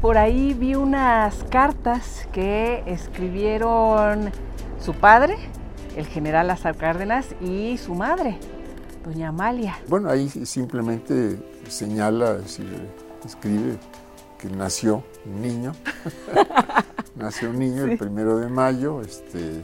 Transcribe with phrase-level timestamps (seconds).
[0.00, 4.30] por ahí vi unas cartas que escribieron
[4.80, 5.36] su padre,
[5.96, 8.38] el general Lázaro Cárdenas, y su madre,
[9.04, 9.78] doña Amalia.
[9.88, 12.38] Bueno, ahí simplemente señala,
[13.24, 13.78] escribe
[14.38, 15.72] que nació un niño,
[17.14, 19.62] nació un niño el primero de mayo, este, eh,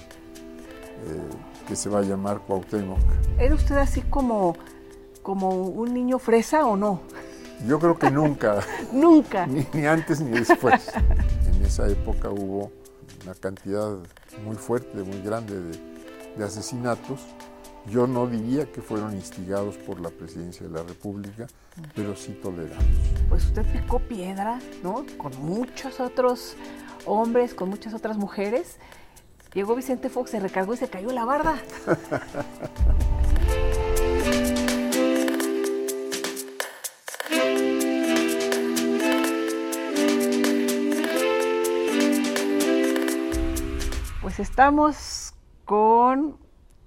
[1.66, 2.98] que se va a llamar Cuauhtémoc.
[3.38, 4.54] ¿Era usted así como,
[5.22, 7.00] como un niño fresa o no?
[7.64, 8.60] Yo creo que nunca.
[8.92, 9.46] nunca.
[9.46, 10.92] Ni, antes ni después.
[11.46, 12.70] en esa época hubo
[13.24, 13.96] una cantidad
[14.44, 15.60] muy fuerte, muy grande
[16.36, 17.20] de, asesinatos.
[17.86, 21.46] Yo no diría que fueron instigados por la presidencia de la República,
[21.94, 22.84] pero sí tolerados.
[23.28, 25.06] Pues usted picó piedra, ¿no?
[25.16, 26.56] Con muchos otros
[27.04, 28.78] hombres, con muchas otras mujeres.
[29.54, 31.56] Llegó Vicente Fox, se recargó y se cayó la barda.
[44.36, 45.34] Pues estamos
[45.64, 46.36] con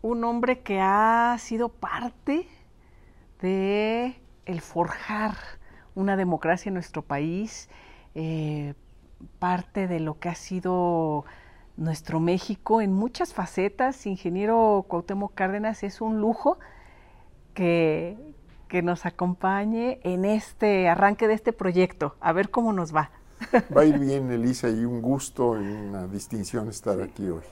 [0.03, 2.47] un hombre que ha sido parte
[3.42, 5.33] de el forjar
[5.95, 7.67] una democracia en nuestro país,
[8.14, 8.75] eh,
[9.39, 11.25] parte de lo que ha sido
[11.75, 14.05] nuestro México en muchas facetas.
[14.05, 16.59] Ingeniero Cuauhtémoc Cárdenas, es un lujo
[17.55, 18.16] que,
[18.67, 22.16] que nos acompañe en este arranque de este proyecto.
[22.20, 23.09] A ver cómo nos va.
[23.75, 27.43] Va a ir bien, Elisa, y un gusto y una distinción estar aquí hoy.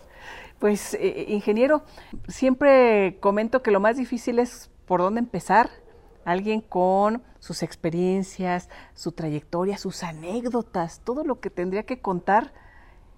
[0.59, 1.83] Pues, eh, eh, ingeniero,
[2.27, 5.69] siempre comento que lo más difícil es por dónde empezar.
[6.25, 12.51] Alguien con sus experiencias, su trayectoria, sus anécdotas, todo lo que tendría que contar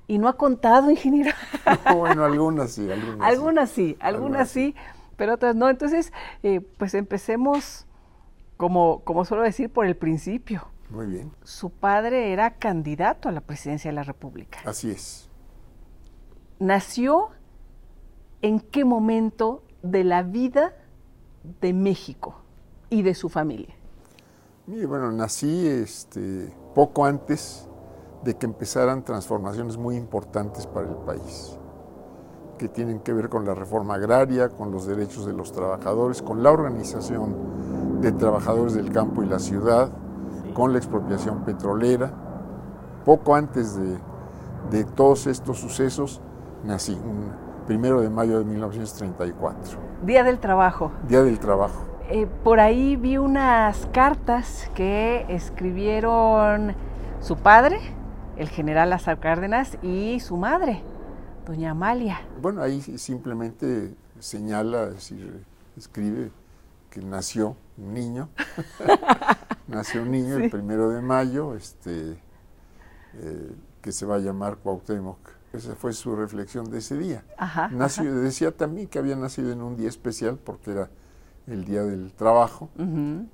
[0.10, 1.32] y no ha contado, ingeniero.
[1.96, 3.98] bueno, algunas sí, algunas, algunas sí.
[4.00, 4.76] algunas, sí,
[5.16, 5.70] pero otras no.
[5.70, 6.12] Entonces,
[6.44, 7.86] eh, pues empecemos,
[8.58, 10.68] como, como suelo decir, por el principio.
[10.90, 11.32] Muy bien.
[11.44, 14.60] Su padre era candidato a la presidencia de la República.
[14.66, 15.30] Así es.
[16.60, 17.30] ¿Nació
[18.42, 20.74] en qué momento de la vida
[21.62, 22.42] de México
[22.90, 23.74] y de su familia?
[24.66, 27.68] Mire, bueno, nací este, poco antes
[28.24, 31.58] de que empezaran transformaciones muy importantes para el país,
[32.58, 36.44] que tienen que ver con la reforma agraria, con los derechos de los trabajadores, con
[36.44, 39.92] la organización de trabajadores del campo y la ciudad,
[40.60, 42.12] con la expropiación petrolera.
[43.06, 46.20] Poco antes de, todos estos sucesos
[46.66, 47.32] nací, un
[47.66, 49.80] primero de mayo de 1934.
[50.04, 50.92] Día del Trabajo.
[51.08, 51.86] Día del Trabajo.
[52.10, 56.76] Eh, por ahí vi unas cartas que escribieron
[57.22, 57.80] su padre,
[58.36, 60.84] el general Lázaro Cárdenas, y su madre,
[61.46, 62.20] doña Amalia.
[62.42, 64.90] Bueno, ahí simplemente señala,
[65.78, 66.32] escribe
[66.90, 68.28] que nació un niño.
[69.70, 72.18] nació un niño el primero de mayo, este,
[73.16, 75.20] eh, que se va a llamar Cuauhtémoc.
[75.54, 77.24] Esa fue su reflexión de ese día.
[77.72, 80.90] Nació, Decía también que había nacido en un día especial porque era
[81.48, 82.70] el día del trabajo.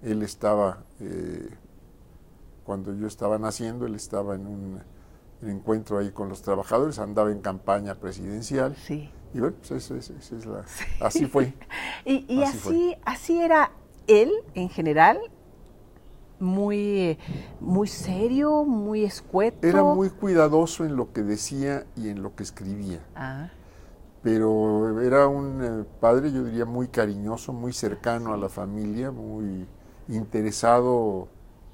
[0.02, 1.50] Él estaba, eh,
[2.64, 4.82] cuando yo estaba naciendo, él estaba en un,
[5.42, 8.76] encuentro ahí con los trabajadores, andaba en campaña presidencial.
[8.78, 9.12] Sí.
[9.34, 10.64] Y bueno, pues es la,
[11.02, 11.54] así fue.
[12.06, 13.72] y, así, así era
[14.08, 15.20] él en general,
[16.40, 17.18] muy,
[17.60, 19.66] muy serio, muy escueto.
[19.68, 23.00] Era muy cuidadoso en lo que decía y en lo que escribía.
[23.16, 23.50] Ah.
[24.22, 29.66] Pero era un eh, padre, yo diría, muy cariñoso, muy cercano a la familia, muy
[30.08, 31.28] interesado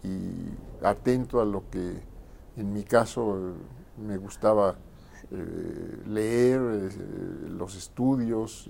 [0.04, 1.94] y atento a lo que
[2.58, 3.54] en mi caso
[3.98, 4.76] me gustaba
[5.32, 6.90] eh, leer, eh,
[7.50, 8.70] los estudios,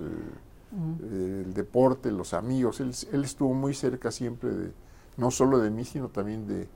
[1.01, 2.79] el deporte, los amigos.
[2.79, 4.71] él estuvo muy cerca siempre de,
[5.17, 6.67] no solo de mí, sino también de,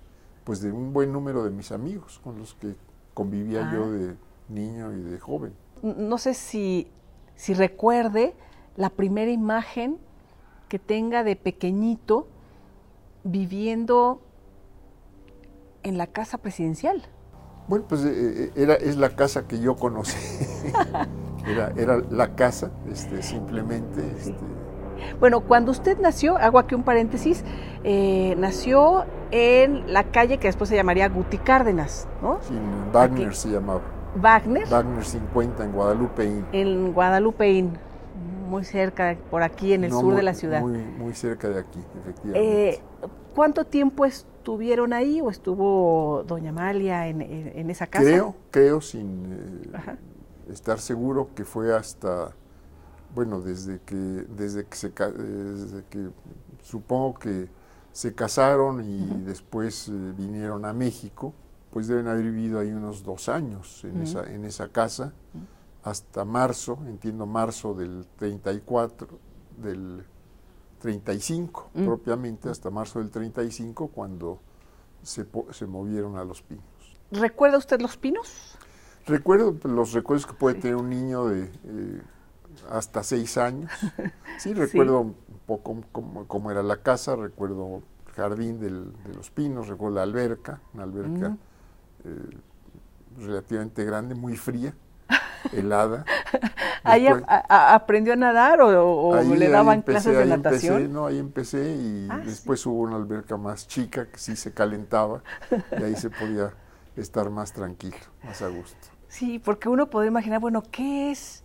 [0.44, 2.76] pues de un buen número de mis amigos con los que
[3.14, 3.90] convivía yo ah.
[3.90, 4.16] de
[4.50, 5.54] niño y de joven.
[5.82, 6.88] No sé si,
[7.36, 8.36] si recuerde
[8.76, 9.98] la primera imagen
[10.70, 12.28] que tenga de pequeñito
[13.24, 14.22] viviendo
[15.84, 17.04] en la casa presidencial.
[17.68, 18.12] Bueno, pues eh,
[18.46, 20.18] eh, era, es la casa que yo conocí.
[21.48, 24.02] era, era la casa, este, simplemente.
[24.18, 24.36] Este,
[25.20, 27.44] bueno, cuando usted nació, hago aquí un paréntesis,
[27.84, 32.40] eh, nació en la calle que después se llamaría Guti Cárdenas, ¿no?
[32.42, 32.54] Sí,
[32.92, 33.82] Wagner se llamaba.
[34.16, 34.68] ¿Wagner?
[34.68, 36.46] Wagner 50 en Guadalupeín.
[36.52, 37.78] En Guadalupeín,
[38.48, 40.62] muy cerca, por aquí en el sur de la ciudad.
[40.62, 42.70] Muy, muy cerca de aquí, efectivamente.
[42.70, 42.82] Eh,
[43.34, 48.06] ¿Cuánto tiempo estuvieron ahí o estuvo doña Amalia en, esa casa?
[48.06, 49.98] Creo, creo sin eh,
[50.50, 52.32] estar seguro que fue hasta
[53.16, 56.10] bueno, desde que, desde que, se, desde que
[56.62, 57.48] supongo que
[57.92, 61.34] se casaron y después eh, vinieron a México,
[61.72, 65.14] pues deben haber vivido ahí unos dos años en, esa, en esa casa,
[65.84, 69.08] hasta marzo, entiendo marzo del 34,
[69.58, 70.04] del
[70.80, 74.40] 35 propiamente, hasta marzo del 35, cuando
[75.02, 76.66] se, se movieron a Los Pinos.
[77.12, 78.58] ¿Recuerda usted Los Pinos?
[79.08, 82.02] Recuerdo los recuerdos que puede tener un niño de eh,
[82.70, 83.72] hasta seis años.
[84.38, 85.16] Sí, recuerdo un
[85.46, 85.82] poco
[86.28, 88.70] cómo, era la casa, recuerdo el jardín de
[89.16, 91.38] los pinos, recuerdo la alberca, una alberca
[92.04, 92.38] eh,
[93.18, 94.74] relativamente grande, muy fría,
[95.54, 96.04] helada.
[96.84, 100.76] ¿Ahí aprendió a nadar o, le daban clases de natación?
[100.76, 104.54] Empecé, no, ahí empecé y ah, después hubo una alberca más chica que sí se
[104.54, 105.24] calentaba
[105.80, 106.52] y ahí se podía
[106.98, 108.78] estar más tranquilo, más a gusto.
[109.08, 111.45] Sí, porque uno puede imaginar, bueno, ¿qué es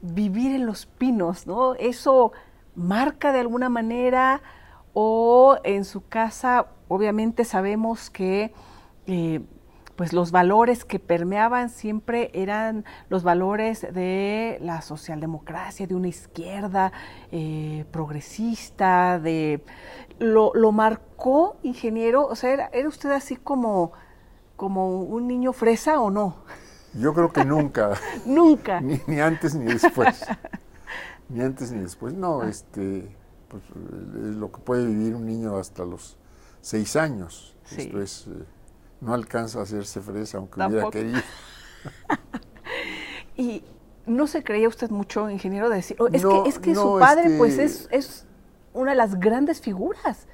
[0.00, 1.46] vivir en los pinos?
[1.46, 1.74] ¿no?
[1.74, 2.32] Eso
[2.74, 4.42] marca de alguna manera
[4.92, 8.52] o en su casa, obviamente sabemos que
[9.06, 9.40] eh,
[10.00, 16.90] pues los valores que permeaban siempre eran los valores de la socialdemocracia, de una izquierda
[17.30, 19.62] eh, progresista, de
[20.18, 23.92] lo, lo, marcó ingeniero, o sea, era, usted así como,
[24.56, 26.36] como un niño fresa o no?
[26.94, 27.92] Yo creo que nunca.
[28.24, 28.80] nunca.
[28.80, 30.24] Ni, antes ni después.
[31.28, 32.14] ni antes ni después.
[32.14, 33.14] No, este,
[33.48, 36.16] pues, lo que puede vivir un niño hasta los
[36.60, 37.56] seis años.
[37.76, 38.44] Esto es, eh,
[39.00, 41.20] no alcanza a hacerse fresa, aunque hubiera querido.
[43.36, 43.62] y
[44.06, 47.36] no se creía usted mucho, ingeniero, de decir, oh, es que, es que su padre,
[47.38, 48.26] pues, es, es
[48.72, 50.26] una de las grandes figuras.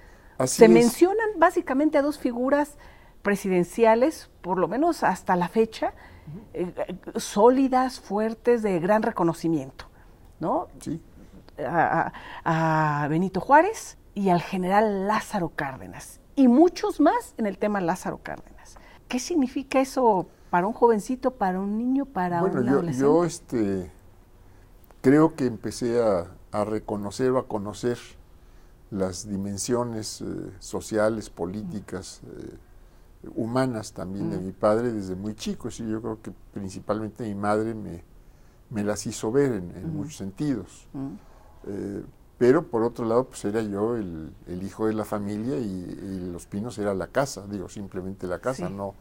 [0.44, 2.79] se mencionan básicamente a dos figuras
[3.23, 5.93] presidenciales, por lo menos hasta la fecha,
[6.52, 6.73] eh,
[7.17, 9.87] sólidas, fuertes, de gran reconocimiento,
[10.40, 10.69] ¿no?
[10.81, 11.00] Sí.
[11.64, 18.19] A, Benito Juárez y al general Lázaro Cárdenas, y muchos más en el tema Lázaro
[18.23, 18.76] Cárdenas.
[19.08, 22.99] ¿Qué significa eso para un jovencito, para un niño, para un adolescente?
[22.99, 23.90] Yo, este,
[25.00, 26.32] creo que empecé a,
[26.64, 27.99] reconocer o a conocer
[28.90, 30.25] las dimensiones eh,
[30.58, 32.56] sociales, políticas, eh,
[33.34, 34.44] humanas también de mm.
[34.44, 35.70] mi padre desde muy chico.
[35.70, 38.02] Sí, yo creo que principalmente mi madre me,
[38.70, 39.96] me las hizo ver en, mm.
[39.96, 40.87] muchos sentidos.
[40.93, 41.08] Mm.
[41.69, 42.05] Eh,
[42.38, 44.32] pero por otro lado, pues era yo el,
[44.62, 48.94] hijo de la familia y, Los Pinos era la casa, digo, simplemente la casa, no,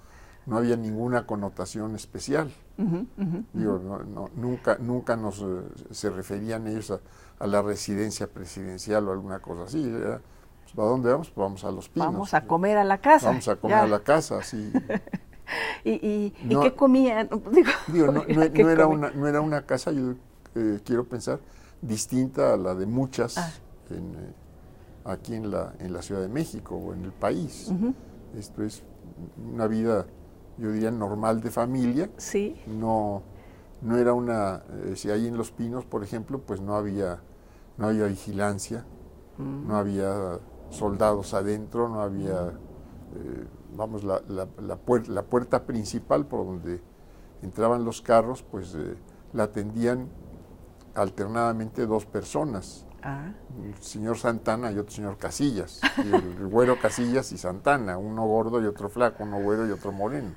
[0.45, 2.49] no había ninguna connotación especial.
[2.77, 6.99] digo, no, nunca, nunca nos eh, se referían ellos a,
[7.39, 9.83] a, la residencia presidencial o alguna cosa así.
[9.83, 10.21] Era,
[10.73, 11.29] ¿A dónde vamos?
[11.29, 12.07] Pues vamos a los pinos.
[12.07, 13.27] Vamos a comer a la casa.
[13.27, 14.71] Vamos a comer a la casa, sí.
[15.83, 17.29] ¿Y, qué comían?
[17.87, 20.15] Digo, no, era una, no era una casa, yo
[20.55, 21.39] eh, quiero pensar,
[21.81, 23.51] distinta a la de muchas ah.
[23.91, 24.33] eh,
[25.05, 27.71] aquí en la, en la Ciudad de México o en el país.
[28.37, 28.83] Esto es
[29.53, 30.05] una vida,
[30.57, 32.09] yo diría, normal de familia.
[32.17, 32.59] Sí.
[32.67, 33.21] No,
[33.81, 37.19] no era una, eh, si hay en Los Pinos, por ejemplo, pues no había,
[37.77, 38.83] no había vigilancia,
[39.37, 39.67] mm.
[39.67, 40.39] no había
[40.75, 42.49] soldados adentro, no había,
[43.15, 46.81] eh, vamos, la, la, la, puerta principal por donde
[47.41, 48.95] entraban los carros, pues eh,
[49.33, 50.09] la atendían
[50.95, 52.85] alternadamente dos personas.
[53.03, 53.33] Ah.
[53.63, 55.81] El señor Santana y otro señor Casillas.
[55.97, 60.35] el güero Casillas y Santana, uno gordo y otro flaco, uno güero y otro moreno.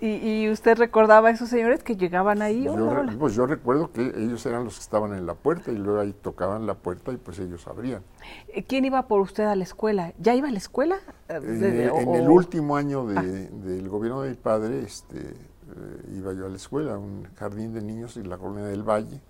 [0.00, 2.64] ¿Y, usted recordaba a esos señores que llegaban ahí?
[2.64, 2.74] Yo,
[3.18, 6.12] pues yo recuerdo que ellos eran los que estaban en la puerta y luego ahí
[6.12, 8.02] tocaban la puerta y pues ellos abrían.
[8.48, 10.12] Eh, ¿Quién iba por usted a la escuela?
[10.18, 10.96] ¿Ya iba a la escuela?
[11.28, 13.22] Eh, en el último año ah.
[13.22, 17.80] del gobierno de mi padre este, eh, iba yo a la escuela, un jardín de
[17.80, 19.20] niños en la colonia del Valle.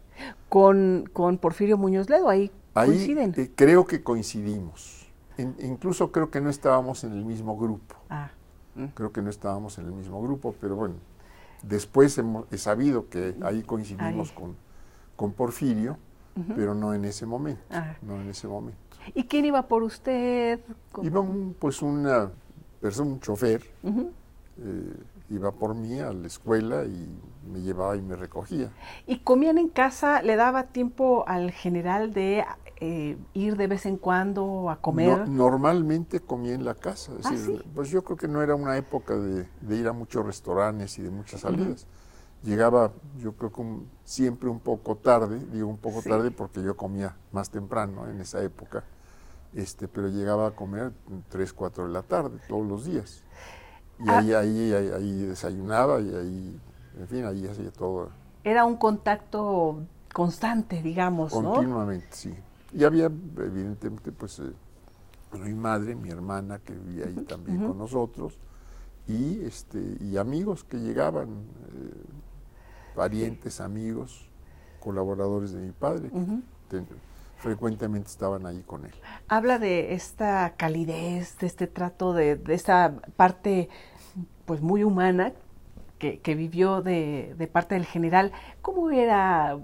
[0.49, 2.29] ¿Con, con Porfirio Muñoz Ledo?
[2.29, 3.33] ¿Ahí, coinciden?
[3.55, 5.07] creo que coincidimos.
[5.39, 7.95] incluso creo que no estábamos en el mismo grupo.
[8.11, 8.31] Ah.
[8.95, 10.95] Creo que no estábamos en el mismo grupo, pero bueno,
[11.63, 14.57] después hemos, he sabido que ahí coincidimos Con,
[15.17, 15.99] con Porfirio,
[16.55, 17.97] pero no en ese momento, ah.
[18.03, 18.79] no en ese momento.
[19.15, 20.61] ¿Y quién iba por usted?
[21.03, 22.31] Iba un, pues una
[22.81, 24.93] persona, un chofer, eh,
[25.31, 27.09] iba por mí a la escuela y
[27.51, 28.71] me llevaba y me recogía.
[29.07, 30.23] ¿Y comían en casa?
[30.23, 32.45] ¿Le daba tiempo al general de
[32.79, 35.29] eh, ir de vez en cuando a comer?
[35.29, 37.13] normalmente comía en la casa.
[37.25, 37.33] ¿Ah,
[37.75, 41.11] pues yo creo que no era una época de, ir a muchos restaurantes y de
[41.11, 41.87] muchas salidas.
[42.43, 43.65] Llegaba, yo creo que
[44.05, 48.43] siempre un poco tarde, digo un poco tarde porque yo comía más temprano en esa
[48.43, 48.85] época,
[49.55, 50.93] este, pero llegaba a comer
[51.31, 53.25] 3, 4 de la tarde todos los días.
[53.99, 54.19] Y ah.
[54.19, 56.61] ahí, ahí, ahí, desayunaba y ahí,
[56.99, 58.11] en fin, ahí hacía todo.
[58.45, 59.81] Era un contacto
[60.13, 62.35] constante, digamos, Continuamente, sí.
[62.73, 64.53] Y había, evidentemente, pues, eh,
[65.39, 68.39] mi madre, mi hermana, que vivía ahí también con nosotros,
[69.07, 74.29] y, este, y amigos que llegaban, eh, parientes, amigos,
[74.81, 76.11] colaboradores de mi padre,
[77.47, 78.93] frecuentemente estaban ahí con él.
[79.29, 83.69] Habla de esta calidez, de este trato, de, de esta parte
[84.45, 85.33] pues muy humana
[85.99, 88.33] que, vivió de, de, parte del general.
[88.63, 89.59] ¿Cómo era?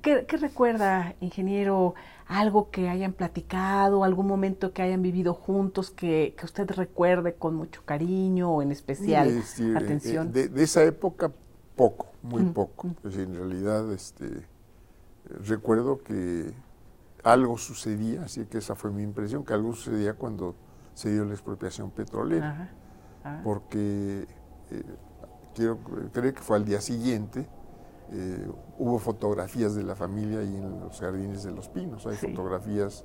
[0.00, 1.94] ¿Qué, recuerda, ingeniero?
[2.26, 7.82] algo que hayan platicado, algún momento que hayan vivido juntos que, usted recuerde con mucho
[7.84, 10.32] cariño o en especial eh, atención.
[10.32, 11.30] de, esa época,
[11.76, 12.88] poco, muy poco.
[13.04, 14.46] en realidad, este,
[15.46, 16.52] recuerdo que
[17.24, 20.54] algo sucedía, así que esa fue mi impresión, que algo sucedía cuando
[20.92, 22.70] se dio la expropiación petrolera,
[23.42, 24.26] porque
[24.70, 24.82] eh,
[25.54, 25.78] quiero
[26.12, 27.48] creer que fue al día siguiente,
[28.12, 28.46] eh,
[28.78, 33.04] hubo fotografías de la familia ahí en los jardines de los pinos, hay fotografías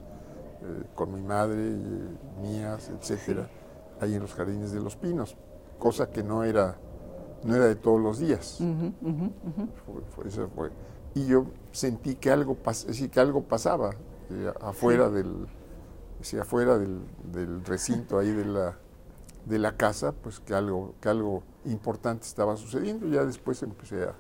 [0.62, 1.78] eh, con mi madre,
[2.42, 3.50] mías, etcétera,
[4.02, 5.38] ahí en los jardines de los pinos,
[5.80, 6.78] cosa que no era,
[7.46, 8.60] no era de todos los días.
[11.16, 12.58] Y yo sentí que algo,
[13.12, 13.92] que algo pasaba
[14.30, 15.48] eh, afuera, del,
[16.40, 18.78] afuera del, del, recinto ahí de la,
[19.46, 23.08] de la casa, pues que algo, que algo importante estaba sucediendo.
[23.08, 24.16] Ya después empecé a,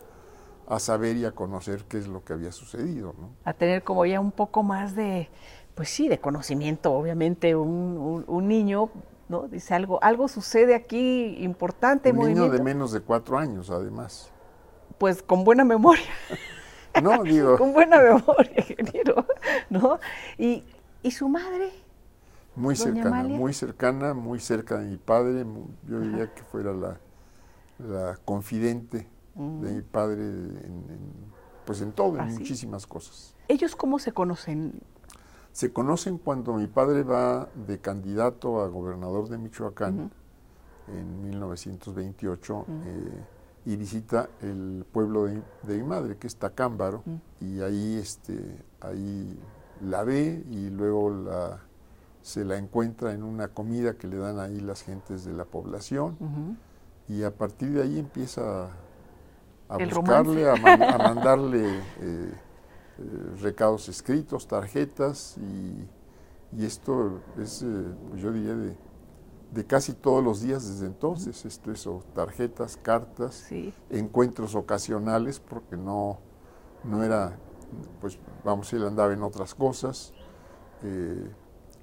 [0.68, 3.14] a saber y a conocer qué es lo que había sucedido.
[3.20, 3.32] ¿no?
[3.44, 5.30] A tener como ya un poco más de,
[5.76, 8.90] pues sí, de conocimiento, obviamente un, un, niño,
[9.28, 9.48] ¿no?
[9.48, 12.12] Dice algo, algo sucede aquí importante.
[12.12, 14.30] Un niño de menos de cuatro años, además.
[14.98, 16.04] Pues con buena memoria.
[17.04, 17.58] no, digo.
[17.58, 19.26] con buena memoria, ingeniero,
[19.70, 20.00] ¿no?
[20.38, 20.64] Y,
[21.04, 21.72] y su madre.
[22.56, 25.46] Muy cercana, muy cercana, muy cerca de mi padre.
[25.88, 27.00] Yo diría que fuera la,
[27.78, 30.84] la confidente de mi padre en,
[31.66, 33.36] pues en todo, en ¿Ah, muchísimas cosas.
[33.48, 34.82] ¿Ellos cómo se conocen?
[35.52, 40.12] Se conocen cuando mi padre va de candidato a gobernador de Michoacán
[40.88, 43.24] en 1928 eh,
[43.66, 45.42] y visita el pueblo de,
[45.78, 47.04] mi madre, que es Tacámbaro,
[47.40, 49.38] y ahí, este, ahí
[49.82, 51.60] la ve y luego la,
[52.22, 56.18] se la encuentra en una comida que le dan ahí las gentes de la población.
[57.08, 58.70] Y a partir de ahí empieza
[59.68, 60.56] a buscarle, a,
[60.98, 62.32] mandarle eh, eh,
[63.42, 65.88] recados escritos, tarjetas y,
[66.64, 67.86] esto es, eh,
[68.16, 68.76] yo diría, de,
[69.68, 73.48] casi todos los días desde entonces, esto es, tarjetas, cartas,
[73.90, 76.20] encuentros ocasionales, porque no,
[76.84, 77.38] no era,
[78.02, 80.14] pues vamos, él andaba en otras cosas,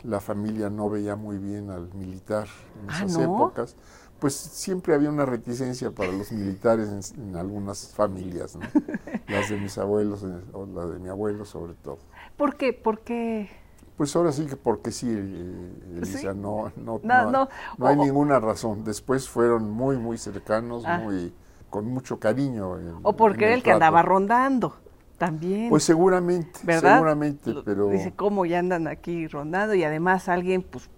[0.02, 2.46] la familia no veía muy bien al militar
[2.80, 3.76] en ah, esas épocas
[4.18, 8.58] pues siempre había una reticencia para los militares en, algunas familias,
[9.28, 11.98] las de mis abuelos o la de mi abuelo sobre todo.
[12.36, 12.72] ¿Por qué?
[12.72, 13.50] ¿Por qué?
[13.96, 17.48] Pues ahora sí que porque sí, eh, Elisa, no, no, no, no,
[17.86, 18.84] hay ninguna razón.
[18.84, 20.98] Después fueron muy, muy cercanos, ah.
[20.98, 21.32] muy
[21.70, 22.78] con mucho cariño.
[23.02, 24.76] o porque era el, que andaba rondando
[25.18, 25.70] también.
[25.70, 27.88] Pues seguramente, seguramente, pero...
[27.88, 29.74] Dice, ¿cómo ya andan aquí rondando?
[29.74, 30.90] Y además alguien, pues,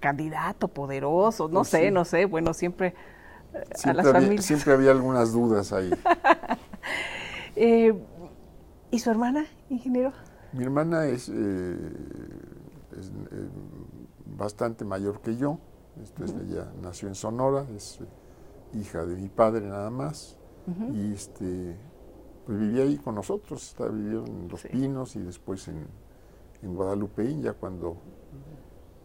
[0.00, 2.94] candidato poderoso, no pues sé, no sé, bueno, siempre,
[3.54, 4.44] eh, a las familias.
[4.44, 5.90] Siempre había algunas dudas ahí.
[7.54, 7.92] Eh,
[8.90, 10.14] ¿Y su hermana, ingeniero?
[10.52, 11.76] Mi hermana es, eh,
[14.36, 15.58] bastante mayor que yo,
[16.02, 18.00] Esto ella nació en Sonora, es
[18.74, 20.38] hija de mi padre nada más,
[20.92, 21.76] y este,
[22.46, 25.86] pues vivía ahí con nosotros, está, vivió en Los Pinos y después en,
[26.62, 27.96] en Guadalupe, ya cuando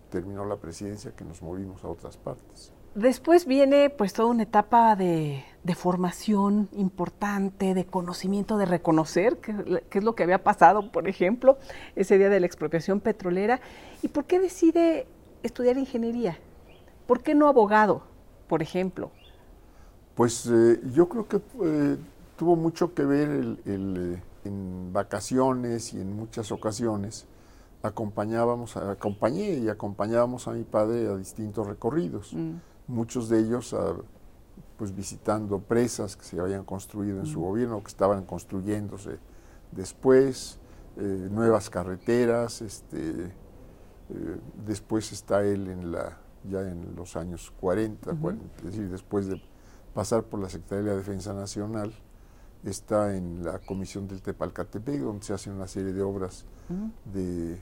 [0.09, 2.73] terminó la presidencia que nos movimos a otras partes.
[2.97, 5.43] Después viene pues toda una etapa de,
[5.75, 11.59] formación importante, de conocimiento, de reconocer qué es lo que había pasado, por ejemplo,
[11.95, 13.61] ese día de la expropiación petrolera.
[14.01, 15.05] ¿Y por qué decide
[15.43, 16.39] estudiar ingeniería?
[17.05, 18.01] ¿Por qué no abogado,
[18.47, 19.11] por ejemplo?
[20.15, 21.97] Pues eh, yo creo que eh,
[22.35, 27.27] tuvo mucho que ver el, eh, en vacaciones y en muchas ocasiones
[27.83, 32.55] acompañábamos, acompañé y acompañábamos a mi padre a distintos recorridos, mm.
[32.87, 33.75] Muchos de ellos
[34.77, 39.19] pues visitando presas que se habían construido en su gobierno, que estaban construyéndose
[39.71, 40.59] después,
[40.97, 46.17] eh, nuevas carreteras, este, eh, después está él en la,
[46.49, 48.11] ya en los años 40,
[48.57, 49.41] es decir, después de
[49.93, 51.93] pasar por la Secretaría de Defensa Nacional,
[52.63, 56.45] está en la Comisión del Tepalcatepec, donde se hacen una serie de obras
[57.05, 57.59] de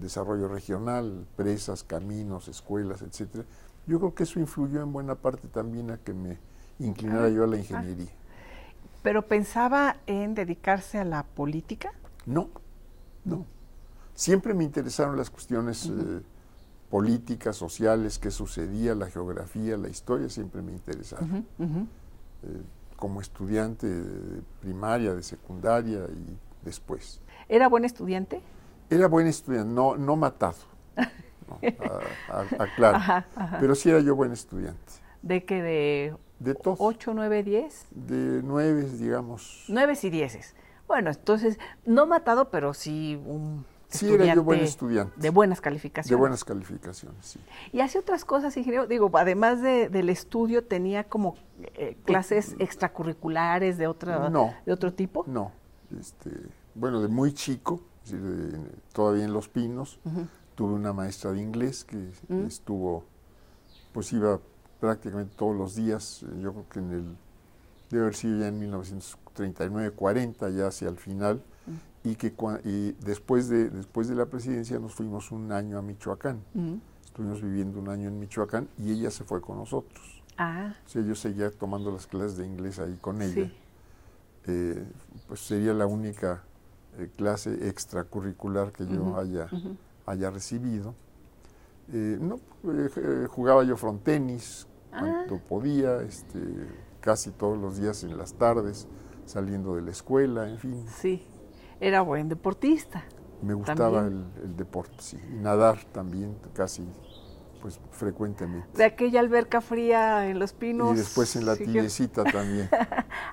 [0.00, 3.44] desarrollo regional, presas, caminos, escuelas, etcétera.
[3.86, 6.38] Yo creo que eso influyó en buena parte también a que me
[6.78, 8.10] inclinara yo a la ingeniería.
[9.02, 11.92] ¿Pero pensaba en dedicarse a la política?
[12.24, 12.48] No,
[13.24, 13.44] no.
[14.14, 16.22] Siempre me interesaron las cuestiones eh,
[16.88, 21.26] políticas, sociales, qué sucedía, la geografía, la historia, siempre me interesaba.
[21.26, 22.62] Eh,
[22.96, 27.20] como estudiante de primaria, de secundaria y después.
[27.48, 28.40] ¿Era buen estudiante?
[28.88, 30.56] Era buen estudiante, no, no matado.
[32.58, 33.24] aclaro.
[33.60, 34.92] Pero sí era yo buen estudiante.
[35.22, 35.62] ¿De qué?
[35.62, 36.78] ¿De, de todos.
[36.80, 37.86] 8, 9, 10?
[37.90, 39.64] De 9, digamos.
[39.68, 40.54] 9 y 10.
[40.86, 43.64] Bueno, entonces, no matado, pero sí un
[43.98, 45.14] Sí, era yo buen estudiante.
[45.20, 46.10] De buenas calificaciones.
[46.10, 47.40] De buenas calificaciones, sí.
[47.72, 48.86] Y hace otras cosas, ingeniero.
[48.86, 51.36] Digo, además de, del estudio, ¿tenía como
[51.76, 54.30] eh, clases extracurriculares de, otra,
[54.66, 55.24] de otro tipo?
[55.28, 55.52] No.
[55.98, 56.30] Este,
[56.74, 57.80] bueno, de muy chico,
[58.92, 60.00] todavía en Los Pinos,
[60.54, 61.96] tuve una maestra de inglés que
[62.28, 62.46] mm.
[62.46, 63.04] estuvo,
[63.92, 64.40] pues iba
[64.80, 67.16] prácticamente todos los días, yo creo que en el,
[67.90, 71.42] debe haber sido ya en 1939, 40, ya hacia el final
[72.04, 72.34] y que
[72.64, 76.42] y después, de, después de la presidencia nos fuimos un año a Michoacán.
[77.04, 80.22] Estuvimos viviendo un año en Michoacán y ella se fue con nosotros.
[80.36, 80.74] Ah.
[80.84, 83.50] O sea, yo seguía tomando las clases de inglés ahí con ella.
[84.46, 84.84] Eh,
[85.26, 86.42] pues sería la única
[86.98, 89.48] eh, clase extracurricular que yo haya,
[90.06, 90.94] haya recibido.
[91.92, 92.40] Eh, no,
[93.28, 95.00] jugaba yo frontenis ah.
[95.00, 96.40] cuando podía, este,
[97.00, 98.88] casi todos los días en las tardes,
[99.26, 100.84] saliendo de la escuela, en fin.
[100.88, 101.26] Sí
[101.80, 103.04] era buen deportista.
[103.42, 105.18] Me gustaba el, deporte, sí.
[105.30, 106.82] Y nadar también, casi,
[107.60, 108.68] pues frecuentemente.
[108.78, 110.94] De aquella alberca fría en Los Pinos.
[110.94, 112.70] Y después en la Tillecita también.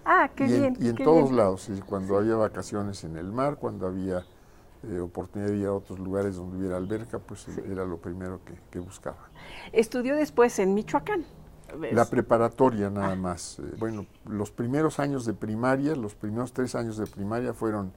[0.03, 0.75] ah, qué bien.
[0.79, 4.25] y en todos lados, cuando había vacaciones en el mar, cuando había
[4.83, 8.79] eh, oportunidad de ir a otros lugares donde hubiera alberca, pues era lo primero que,
[8.79, 9.29] buscaba.
[9.71, 11.25] Estudió después en Michoacán.
[11.91, 13.15] La preparatoria nada ah.
[13.15, 13.59] más.
[13.59, 17.93] Eh, bueno, los primeros años de primaria, los primeros tres años de primaria fueron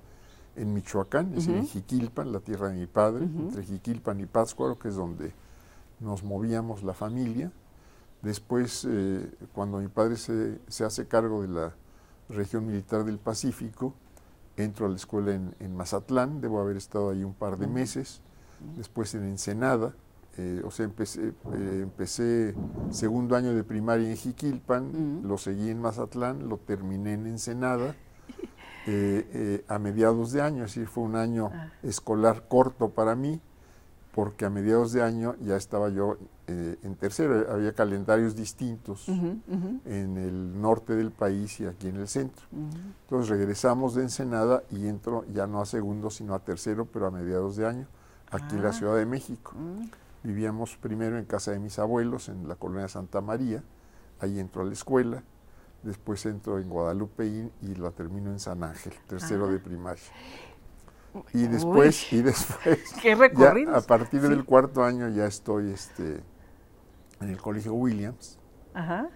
[0.57, 4.89] en Michoacán, es en Jiquilpan, la tierra de mi padre, entre Jiquilpan y Pátzcuaro, que
[4.89, 5.33] es donde
[5.99, 7.51] nos movíamos la familia.
[8.23, 11.75] Después, eh, cuando mi padre se, hace cargo de la
[12.29, 13.95] región militar del Pacífico,
[14.57, 18.23] entro a la escuela en, Mazatlán, debo haber estado ahí un par de meses,
[18.77, 19.95] después en Ensenada,
[20.37, 22.55] eh, o sea, empecé, eh, empecé,
[22.91, 27.95] segundo año de primaria en Jiquilpan, lo seguí en Mazatlán, lo terminé en Ensenada,
[28.87, 31.73] eh, a mediados de año, es decir, fue un año ah.
[31.83, 33.41] escolar corto para mí,
[34.15, 40.17] porque a mediados de año ya estaba yo eh, en tercero, había calendarios distintos en
[40.17, 42.47] el norte del país y aquí en el centro.
[42.53, 47.11] Entonces regresamos de Ensenada y entro ya no a segundo, sino a tercero, pero a
[47.11, 47.89] mediados de año,
[48.31, 48.73] aquí en la ah.
[48.73, 49.53] Ciudad de México.
[49.57, 49.91] Mm.
[50.23, 53.65] Vivíamos primero en casa de mis abuelos, en la colonia Santa María,
[54.21, 55.25] ahí entro a la escuela,
[55.83, 60.05] después entro en Guadalupe y, la termino en San Ángel, tercero de primaria.
[61.33, 66.21] Y después, y después, ¿Qué a partir del cuarto año ya estoy este,
[67.21, 68.39] en el Colegio Williams,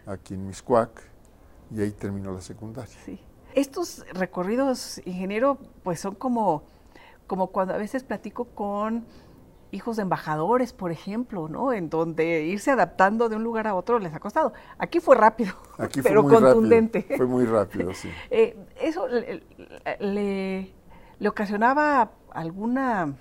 [0.06, 0.90] aquí en Miscuac,
[1.74, 2.94] y ahí termino la secundaria.
[3.54, 6.62] Estos recorridos, ingeniero, pues son como,
[7.26, 9.04] como cuando a veces platico con
[9.70, 11.72] hijos de embajadores, por ejemplo, ¿no?
[11.72, 14.52] En donde irse adaptando de un lugar a otro les ha costado.
[14.78, 15.54] Aquí fue rápido,
[16.02, 17.06] pero contundente.
[17.16, 18.08] Fue muy rápido, sí.
[18.30, 20.74] Eh, ¿Eso le,
[21.26, 23.16] ocasionaba alguna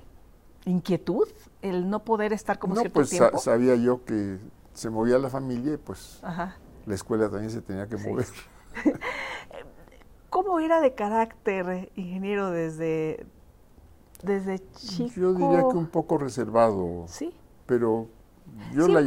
[0.66, 1.28] inquietud
[1.62, 3.38] el no poder estar como no, cierto pues tiempo?
[3.40, 4.38] sabía yo que
[4.74, 6.22] se movía la familia y pues
[6.86, 8.28] la escuela también se tenía que mover.
[10.30, 13.26] ¿Cómo era de carácter, ingeniero, desde,
[14.22, 15.14] desde chico?
[15.16, 17.06] Yo diría que un poco reservado.
[17.08, 17.34] Sí.
[17.66, 18.08] Pero
[18.74, 19.02] yo la,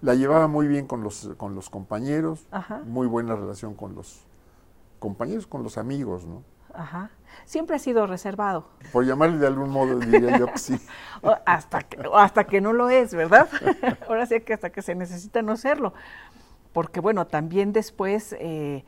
[0.00, 2.46] la, llevaba muy bien con los, con los compañeros,
[2.84, 4.24] muy buena relación con los
[4.98, 6.42] compañeros, con los amigos, ¿no?
[6.76, 7.10] Ajá.
[7.44, 8.68] Siempre ha sido reservado.
[8.92, 10.80] Por llamarle de algún modo, diría yo que sí.
[11.46, 13.48] hasta, que, hasta que no lo es, ¿verdad?
[14.08, 15.94] Ahora sí que hasta que se necesita no serlo.
[16.72, 18.34] Porque bueno, también después...
[18.38, 18.84] Eh,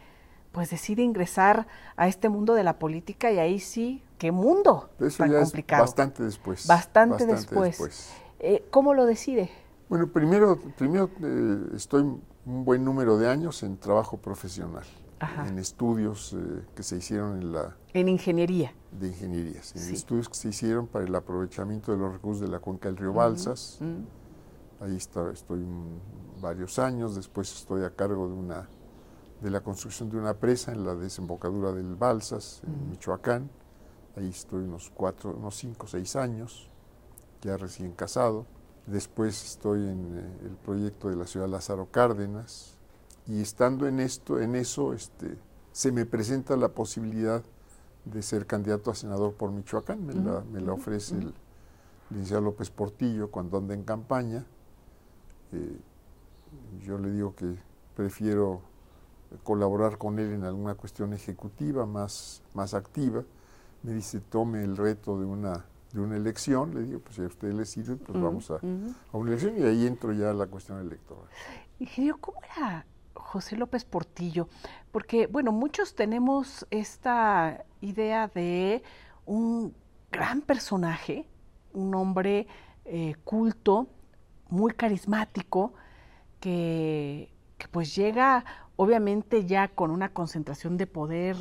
[0.53, 5.19] pues decide ingresar a este mundo de la política y ahí sí, qué mundo Eso
[5.19, 5.83] tan complicado.
[5.83, 6.67] bastante después.
[6.67, 8.13] Bastante, después.
[8.41, 9.51] Eh, ¿Cómo lo decide?
[9.89, 14.85] Bueno, primero, primero eh, estoy un buen número de años en trabajo profesional,
[15.47, 17.77] en estudios eh, que se hicieron en la...
[17.93, 18.73] En ingeniería.
[18.93, 22.59] De ingeniería, en estudios que se hicieron para el aprovechamiento de los recursos de la
[22.61, 23.81] cuenca del río Balsas.
[24.81, 25.65] Ahí está, estoy
[26.41, 28.69] varios años, después estoy a cargo de una
[29.41, 33.51] de la construcción de una presa en la desembocadura del Balsas, en Michoacán.
[34.17, 36.69] Ahí estoy unos cuatro, unos cinco, seis años,
[37.43, 38.47] ya recién casado.
[38.87, 42.78] Después estoy en eh, el proyecto de la ciudad Lázaro Cárdenas.
[43.29, 45.37] Y estando en esto, en eso, este,
[45.71, 47.43] se me presenta la posibilidad
[48.07, 50.05] de ser candidato a senador por Michoacán.
[50.07, 50.15] Me,
[50.61, 51.35] la, ofrece el
[52.09, 54.47] licenciado López Portillo cuando anda en campaña.
[55.53, 55.79] Eh,
[56.87, 57.55] yo le digo que
[57.95, 58.63] prefiero
[59.45, 63.25] colaborar con él en alguna cuestión ejecutiva más, más activa.
[63.83, 66.75] Me dice, tome el reto de una, de una elección.
[66.75, 69.65] Le digo, pues si a usted le sirve, pues vamos a, a, una elección y
[69.65, 71.29] ahí entro ya a la cuestión electoral.
[71.79, 72.87] Ingeniero, ¿cómo era
[73.19, 74.49] José López Portillo?
[74.91, 78.83] Porque, bueno, muchos tenemos esta idea de
[79.27, 79.75] un
[80.11, 81.27] gran personaje,
[81.73, 82.47] un hombre
[82.85, 83.89] eh, culto,
[84.49, 85.75] muy carismático,
[86.41, 87.31] que,
[87.71, 88.45] pues llega
[88.77, 91.37] obviamente ya con una concentración de poder,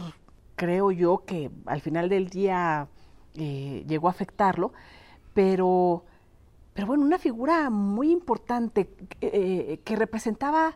[0.56, 2.88] creo yo que al final del día
[3.36, 4.74] eh, llegó a afectarlo,
[5.34, 6.04] pero,
[6.74, 8.90] pero bueno, una figura muy importante
[9.22, 10.76] eh, que representaba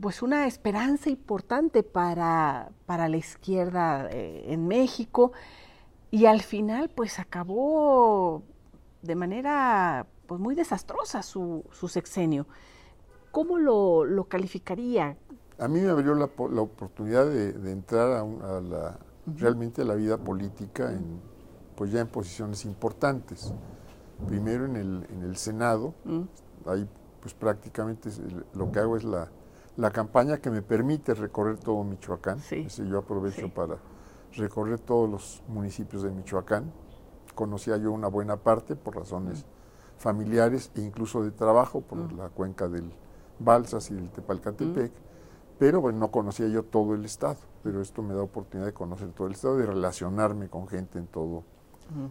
[0.00, 5.32] pues una esperanza importante para, para la izquierda en México
[6.10, 8.42] y al final pues acabó
[9.02, 12.46] de manera pues muy desastrosa su, su sexenio.
[13.32, 15.16] ¿Cómo lo, lo, calificaría?
[15.58, 18.98] A mí me abrió la, la oportunidad de, de entrar a, a la,
[19.36, 21.20] realmente a la vida política en,
[21.76, 23.52] pues ya en posiciones importantes.
[24.26, 25.94] Primero en el, en el Senado,
[26.66, 26.88] ahí
[27.20, 28.10] pues prácticamente
[28.54, 29.30] lo que hago es la,
[29.80, 32.38] la campaña que me permite recorrer todo Michoacán.
[32.40, 32.66] Sí.
[32.86, 33.78] yo aprovecho para
[34.34, 36.70] recorrer todos los municipios de Michoacán.
[37.34, 39.46] Conocía yo una buena parte por razones
[39.96, 42.92] familiares e incluso de trabajo por la cuenca del
[43.38, 44.92] Balsas y del Tepalcatepec,
[45.58, 49.12] pero bueno, no conocía yo todo el estado, pero esto me da oportunidad de conocer
[49.12, 51.44] todo el estado, de relacionarme con gente en todo,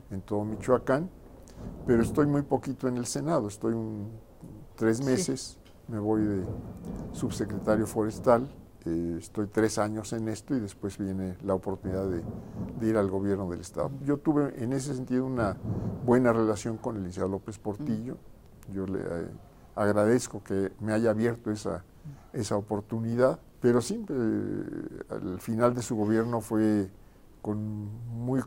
[0.09, 1.09] en todo Michoacán,
[1.85, 4.11] pero estoy muy poquito en el Senado, estoy un,
[4.75, 5.58] tres meses,
[5.89, 6.45] me voy de
[7.13, 8.47] subsecretario forestal,
[8.85, 12.23] eh, estoy tres años en esto y después viene la oportunidad de,
[12.87, 13.91] ir al gobierno del Estado.
[14.05, 15.57] Yo tuve en ese sentido una
[16.05, 18.17] buena relación con el licenciado López Portillo.
[18.71, 19.27] Yo le eh,
[19.75, 21.83] agradezco que me haya abierto esa,
[22.31, 26.89] esa oportunidad, pero siempre eh, al final de su gobierno fue
[27.41, 28.41] con muy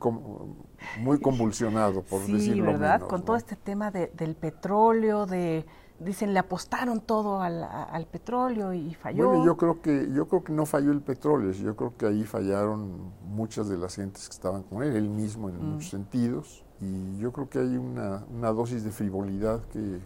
[1.01, 5.65] muy convulsionado por sí, decirlo verdad menos, con todo este tema del petróleo de
[6.05, 9.29] dicen le apostaron todo al, al, petróleo y falló.
[9.29, 12.25] Bueno, yo creo que yo creo que no falló el petróleo, yo creo que ahí
[12.25, 17.19] fallaron muchas de las gentes que estaban con él, él mismo en muchos sentidos, y
[17.19, 20.01] yo creo que hay una, una dosis de frivolidad que,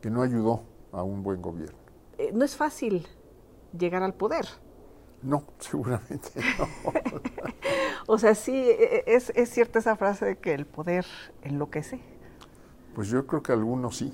[0.00, 1.78] que, no ayudó a un buen gobierno.
[2.18, 3.06] Eh, no es fácil
[3.76, 4.46] llegar al poder.
[5.22, 6.92] No, seguramente no.
[8.06, 11.06] o sea, sí, e, e, es, es cierta esa frase de que el poder
[11.42, 12.00] enloquece.
[12.94, 14.12] Pues yo creo que algunos sí.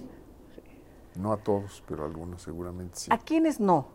[1.18, 3.10] No a todos, pero a algunos seguramente sí.
[3.12, 3.88] ¿A quiénes no?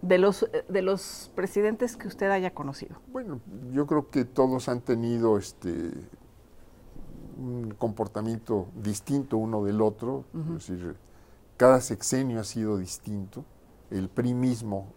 [0.00, 2.96] De los, de los presidentes que usted haya conocido.
[3.12, 5.92] Bueno, yo creo que todos han tenido este
[7.38, 10.24] un comportamiento distinto uno del otro.
[10.56, 10.96] Es decir,
[11.56, 13.44] cada sexenio ha sido distinto.
[13.90, 14.92] El PRI mismo,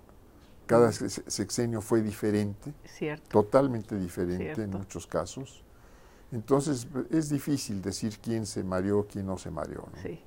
[0.65, 2.73] cada sexenio fue diferente.
[2.85, 3.29] Cierto.
[3.29, 5.63] Totalmente diferente en muchos casos.
[6.31, 9.87] Entonces, es difícil decir quién se mareó, quién no se mareó.
[9.93, 10.01] ¿no?
[10.01, 10.19] Sí.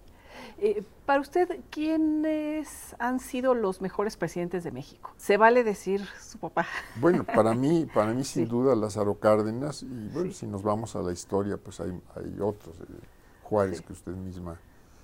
[0.60, 5.12] Eh, para usted, ¿quiénes han sido los mejores presidentes de México?
[5.16, 6.66] Se vale decir su papá.
[7.00, 11.02] Bueno, para mí, para mí sin duda Lázaro Cárdenas, y bueno, si nos vamos a
[11.02, 12.76] la historia, pues hay, hay otros.
[12.80, 12.84] Eh,
[13.44, 14.58] Juárez, que usted misma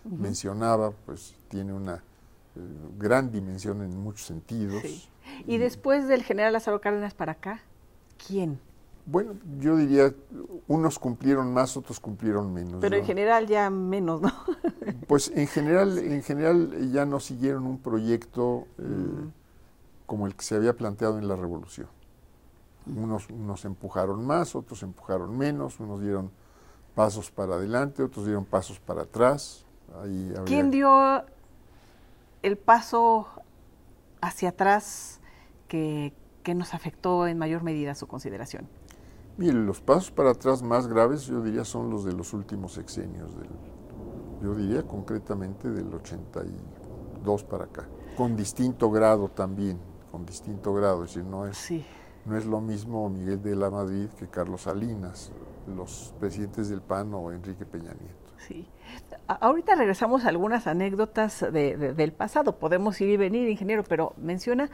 [0.05, 2.61] mencionaba, pues tiene una eh,
[2.99, 4.83] gran dimensión en muchos sentidos.
[5.47, 7.61] y después del general Lázaro Cárdenas para acá,
[8.27, 8.59] ¿quién?
[9.07, 10.15] Bueno, yo diría,
[10.67, 12.81] unos cumplieron más, otros cumplieron menos.
[12.81, 14.33] Pero en general ya menos, ¿no?
[15.07, 19.33] Pues en general, en general ya no siguieron un proyecto eh, mm.
[20.07, 21.89] como el que se había planteado en la revolución.
[22.87, 26.31] Unos, unos empujaron más, otros empujaron menos, unos dieron
[26.95, 29.65] pasos para adelante, otros dieron pasos para atrás.
[30.47, 31.25] ¿Quién dio
[32.43, 33.27] el paso
[34.21, 35.21] hacia atrás
[35.69, 36.13] que,
[36.43, 38.69] que nos afectó en mayor medida su consideración?
[39.37, 43.37] Mire, los pasos para atrás más graves yo diría son los de los últimos sexenios,
[43.37, 43.49] del,
[44.41, 49.81] yo diría concretamente del 82 para acá, con distinto grado también,
[50.13, 51.69] con distinto grado, es decir, no es,
[52.25, 55.33] no es lo mismo Miguel de la Madrid que Carlos Salinas,
[55.67, 58.35] los presidentes del PAN o Enrique Peña Nieto.
[58.47, 58.69] Sí.
[59.27, 64.71] Ahorita regresamos a algunas anécdotas del pasado, podemos ir y venir, ingeniero, pero menciona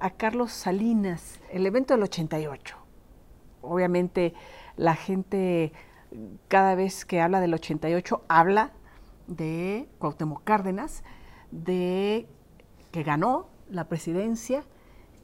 [0.00, 2.83] a Carlos Salinas, el evento del 88
[3.64, 4.34] obviamente
[4.76, 5.72] la gente
[6.48, 8.72] cada vez que habla del 88 habla
[9.26, 11.02] de Cuauhtémoc Cárdenas,
[11.50, 12.28] de
[12.92, 14.64] que ganó la presidencia,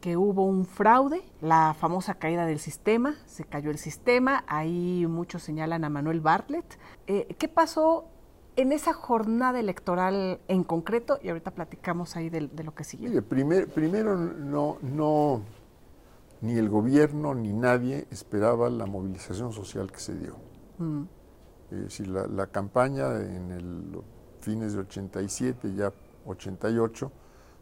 [0.00, 5.42] que hubo un fraude, la famosa caída del sistema, se cayó el sistema, ahí muchos
[5.42, 6.79] señalan a Manuel Bartlett.
[7.07, 8.09] Eh, ¿Qué pasó
[8.57, 13.09] en esa jornada electoral en concreto, y ahorita platicamos ahí de, lo que sigue.
[13.09, 15.42] Mire, primero no, no,
[16.40, 20.37] ni el gobierno ni nadie esperaba la movilización social que se dio.
[20.79, 21.03] Mm.
[21.70, 24.03] Es decir, la, campaña en el
[24.40, 25.92] fines de 87, ya
[26.26, 27.12] 88,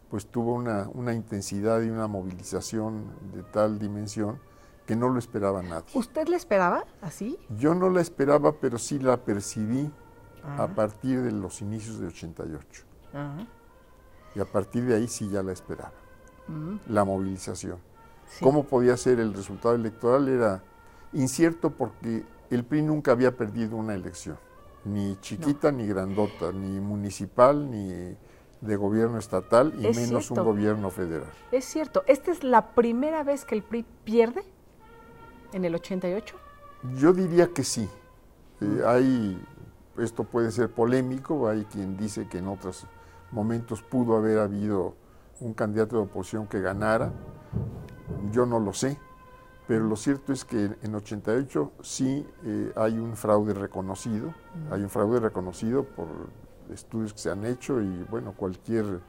[0.09, 4.39] pues tuvo una, una intensidad y una movilización de tal dimensión
[4.87, 5.91] que no lo esperaba nadie.
[5.93, 7.37] ¿Usted la esperaba así?
[7.59, 9.91] Yo no la esperaba, pero sí la percibí
[10.57, 12.85] a partir de los inicios de 88.
[14.35, 15.93] Y a partir de ahí sí ya la esperaba,
[16.87, 17.77] la movilización.
[18.41, 20.27] ¿Cómo podía ser el resultado electoral?
[20.27, 20.63] Era
[21.13, 24.37] incierto porque el PRI nunca había perdido una elección,
[24.85, 28.15] ni chiquita ni grandota, ni municipal ni
[28.61, 31.31] de gobierno estatal y menos un gobierno federal.
[31.51, 34.43] Es cierto, ¿esta es la primera vez que el PRI pierde
[35.53, 36.35] en el 88?
[36.95, 37.89] Yo diría que sí.
[38.61, 39.41] Eh, hay
[40.03, 42.85] esto puede ser polémico, hay quien dice que en otros
[43.31, 44.95] momentos pudo haber habido
[45.39, 47.11] un candidato de oposición que ganara,
[48.31, 48.97] yo no lo sé,
[49.67, 54.33] pero lo cierto es que en 88 sí eh, hay un fraude reconocido,
[54.71, 56.07] hay un fraude reconocido por
[56.73, 58.99] estudios que se han hecho y bueno, cualquier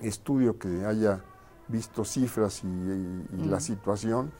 [0.00, 1.22] estudio que haya
[1.68, 4.32] visto cifras y, la situación,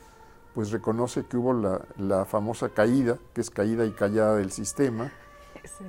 [0.54, 5.12] pues reconoce que hubo la, la famosa caída, que es caída y callada del sistema,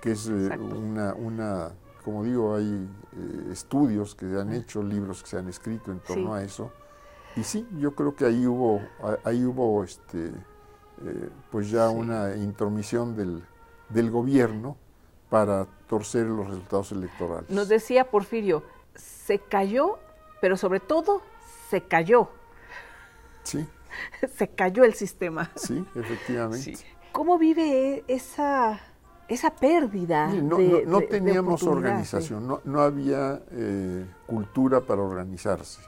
[0.02, 1.72] que es eh, una, una,
[2.04, 6.00] como digo, hay eh, estudios que se han hecho, libros que se han escrito en
[6.00, 6.72] torno a eso.
[7.36, 8.82] Y sí, yo creo que ahí hubo,
[9.24, 13.44] ahí hubo este, eh, pues ya una intromisión del,
[13.90, 14.78] del gobierno
[15.30, 17.50] para torcer los resultados electorales.
[17.50, 18.64] Nos decía Porfirio,
[18.96, 20.00] se cayó,
[20.42, 21.22] pero sobre todo
[21.70, 22.30] se cayó.
[23.44, 23.66] Sí.
[24.36, 25.52] se cayó el sistema.
[25.56, 26.78] Sí, efectivamente.
[27.12, 28.80] ¿Cómo vive esa
[29.30, 30.28] esa pérdida.
[30.28, 35.82] no, de, no, teníamos organización, no, no había eh, cultura para organizarse.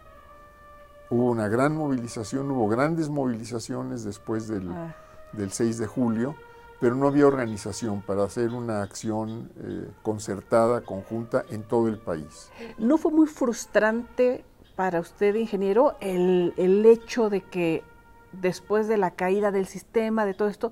[1.11, 4.95] Hubo una gran movilización, hubo grandes movilizaciones después del, ah.
[5.33, 6.35] del 6 de julio,
[6.79, 12.49] pero no había organización para hacer una acción eh, concertada, conjunta en todo el país.
[12.77, 14.45] ¿No fue muy frustrante
[14.77, 17.83] para usted, ingeniero, el, el hecho de que
[18.31, 20.71] después de la caída del sistema, de todo esto,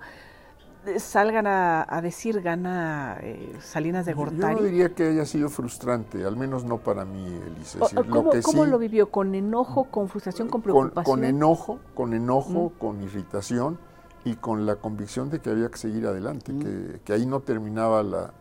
[0.98, 4.56] salgan a, decir gana eh, Salinas de Gortari?
[4.56, 7.78] Yo no diría que haya sido frustrante, al menos no para mí, Elise.
[7.80, 9.12] ¿Cómo, lo, ¿cómo lo vivió?
[9.12, 11.04] ¿Con enojo, con frustración, con preocupación?
[11.04, 12.80] Con, enojo, con enojo, mm.
[12.80, 13.78] con irritación
[14.26, 16.60] y con la convicción de que había que seguir adelante, mm.
[16.60, 18.34] que, que ahí no terminaba la,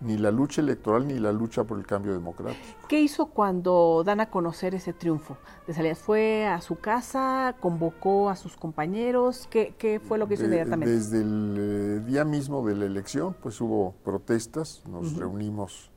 [0.00, 2.64] ni la lucha electoral ni la lucha por el cambio democrático.
[2.88, 5.98] ¿Qué hizo cuando dan a conocer ese triunfo de Salinas?
[5.98, 7.56] ¿Fue a su casa?
[7.60, 9.48] ¿Convocó a sus compañeros?
[9.50, 10.94] ¿Qué, fue lo que hizo inmediatamente?
[10.94, 15.90] Desde el eh, día mismo de la elección, pues hubo protestas, nos reunimos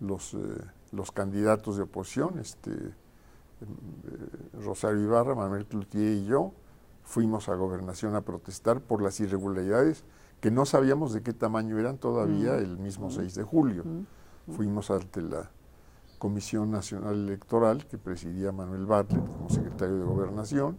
[0.00, 0.38] los, eh,
[0.92, 2.94] los candidatos de oposición, este, eh,
[4.62, 6.52] Rosario Ibarra, Manuel Cloutier y yo,
[7.04, 10.04] fuimos a gobernación a protestar por las irregularidades
[10.44, 12.58] que no sabíamos de qué tamaño eran todavía mm.
[12.58, 13.38] el mismo 6 mm.
[13.38, 13.82] de julio.
[13.82, 14.52] Mm.
[14.52, 15.50] Fuimos ante la
[16.18, 20.76] Comisión Nacional Electoral que presidía Manuel Bartlett como secretario de Gobernación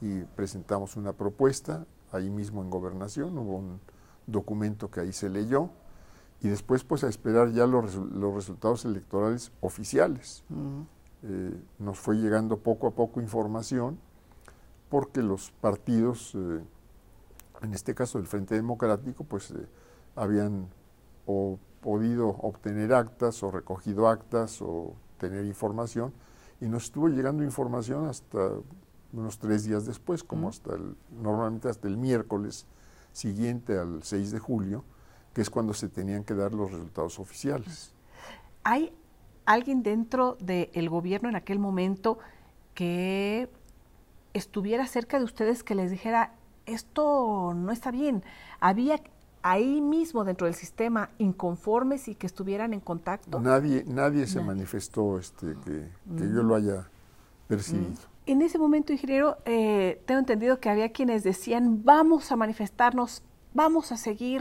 [0.00, 3.80] y presentamos una propuesta ahí mismo en Gobernación, hubo un
[4.28, 5.70] documento que ahí se leyó
[6.40, 7.96] y después pues a esperar ya los,
[8.32, 10.44] resultados electorales oficiales.
[11.24, 13.98] Eh, nos fue llegando poco a poco información
[14.88, 16.62] porque los partidos eh,
[17.64, 19.66] en este caso el Frente Democrático, pues eh,
[20.14, 20.68] habían
[21.26, 26.12] o podido obtener actas o recogido actas o tener información
[26.60, 28.50] y nos estuvo llegando información hasta
[29.12, 32.66] unos tres días después, como hasta el, normalmente hasta el miércoles
[33.12, 34.84] siguiente al 6 de julio,
[35.32, 37.92] que es cuando se tenían que dar los resultados oficiales.
[38.64, 38.92] ¿Hay
[39.44, 42.18] alguien dentro del gobierno en aquel momento
[42.74, 43.48] que
[44.32, 46.34] estuviera cerca de ustedes que les dijera,
[46.66, 48.22] esto no está bien.
[48.60, 49.00] Había
[49.42, 53.40] ahí mismo dentro del sistema inconformes y que estuvieran en contacto.
[53.40, 56.88] Nadie, nadie se manifestó este, que, yo lo haya
[57.46, 57.90] percibido.
[57.90, 58.14] Mm.
[58.26, 63.22] En ese momento, ingeniero, eh, tengo entendido que había quienes decían, vamos a manifestarnos,
[63.52, 64.40] vamos a seguir,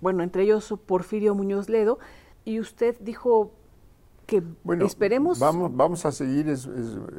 [0.00, 1.98] bueno, entre ellos Porfirio Muñoz Ledo,
[2.44, 3.50] y usted dijo
[4.24, 5.40] que bueno, esperemos...
[5.40, 6.68] Vamos, vamos a seguir, es,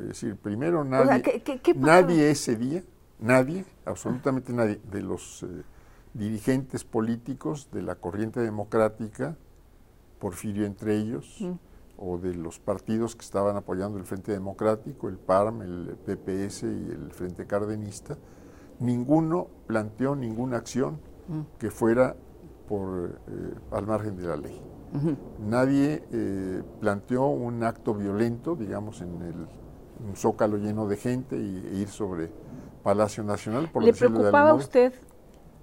[0.08, 1.43] decir, primero nadie,
[1.75, 2.82] nadie ese día
[3.19, 5.47] Nadie, absolutamente nadie, de los eh,
[6.13, 9.38] dirigentes políticos de la corriente democrática,
[10.19, 11.45] Porfirio entre ellos,
[11.97, 16.91] o de los partidos que estaban apoyando el Frente Democrático, el PARM, el PPS y
[16.91, 18.17] el Frente Cardenista,
[18.79, 20.99] ninguno planteó ninguna acción
[21.58, 22.15] que fuera
[22.67, 24.62] por, eh, al margen de la ley.
[25.39, 29.47] Nadie eh, planteó un acto violento, digamos, en el
[30.05, 32.32] un zócalo lleno de gente y, e ir sobre
[32.83, 33.69] Palacio Nacional.
[33.69, 34.93] Por ¿Le preocupaba a usted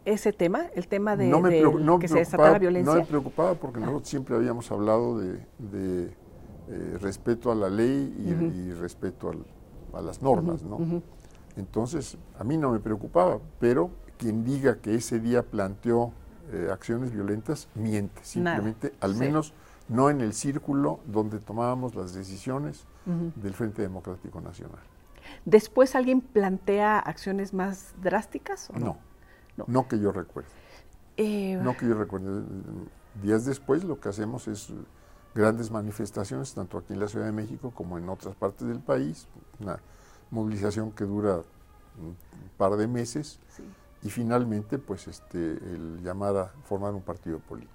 [0.04, 1.30] ese tema, el tema de,
[2.00, 2.94] que se desatara violencia?
[2.94, 6.14] No me preocupaba porque nosotros siempre habíamos hablado de,
[6.68, 9.32] eh, respeto a la ley y, respeto
[9.92, 11.02] a las normas, ¿no?
[11.56, 16.12] Entonces, a mí no me preocupaba, pero quien diga que ese día planteó
[16.52, 19.52] eh, acciones violentas, miente, simplemente, al menos
[19.88, 22.86] no en el círculo donde tomábamos las decisiones
[23.36, 24.80] del Frente Democrático Nacional.
[25.44, 28.70] ¿Después alguien plantea acciones más drásticas?
[28.70, 28.98] O no?
[29.66, 29.88] no?
[29.88, 30.50] que yo recuerde.
[31.16, 32.44] Eh, no que yo recuerde.
[33.22, 34.72] Días después lo que hacemos es
[35.34, 39.28] grandes manifestaciones, tanto aquí en la Ciudad de México como en otras partes del país,
[39.60, 39.78] una
[40.30, 41.42] movilización que dura
[41.98, 42.16] un
[42.56, 43.38] par de meses
[44.02, 47.72] y finalmente pues este el llamar a formar un partido político.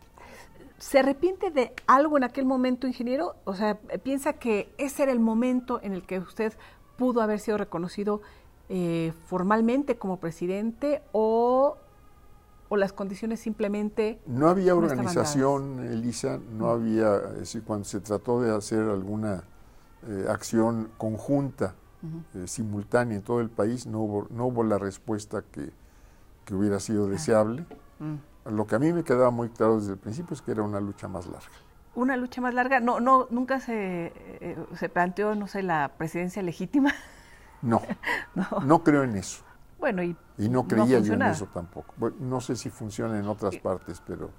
[0.77, 3.35] ¿Se arrepiente de algo en aquel momento, ingeniero?
[3.43, 6.53] O sea, ¿piensa que ese era el momento en el que usted
[6.97, 8.21] pudo haber sido reconocido
[8.69, 11.77] eh, formalmente como presidente o,
[12.69, 14.21] o, las condiciones simplemente...
[14.25, 19.43] No había organización, Elisa, no había, es decir, cuando se trató de hacer alguna
[20.07, 21.75] eh, acción conjunta,
[22.33, 25.71] eh, simultánea en todo el país, no hubo, no hubo la respuesta que,
[26.45, 27.65] que hubiera sido deseable.
[27.99, 28.51] Mm.
[28.55, 30.79] Lo que a mí me quedaba muy claro desde el principio es que era una
[30.79, 31.49] lucha más larga.
[31.93, 36.41] Una lucha más larga, no, no, nunca se, eh, se planteó, no sé, la presidencia
[36.41, 36.93] legítima.
[37.61, 37.81] No,
[38.63, 39.43] no, creo en eso.
[39.79, 41.93] Bueno, y, y no creía yo en eso tampoco.
[42.19, 44.29] no sé si funciona en otras partes, pero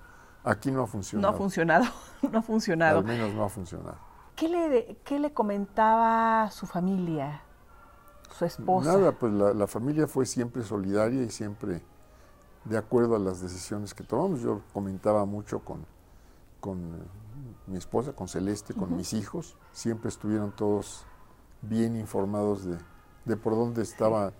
[0.45, 1.31] aquí no ha funcionado.
[1.31, 1.85] No ha funcionado,
[2.33, 2.99] no ha funcionado.
[2.99, 3.97] Al menos no ha funcionado.
[4.37, 7.43] ¿Qué le, qué le comentaba su familia,
[8.31, 8.93] su esposa?
[8.93, 11.83] Nada, pues la, la familia fue siempre solidaria y siempre
[12.65, 14.41] de acuerdo a las decisiones que tomamos.
[14.41, 15.85] Yo comentaba mucho con,
[16.61, 16.79] con
[17.67, 19.57] mi esposa, con Celeste, con mis hijos.
[19.73, 21.05] Siempre estuvieron todos
[21.63, 22.79] bien informados de,
[23.25, 24.33] de, por dónde estaba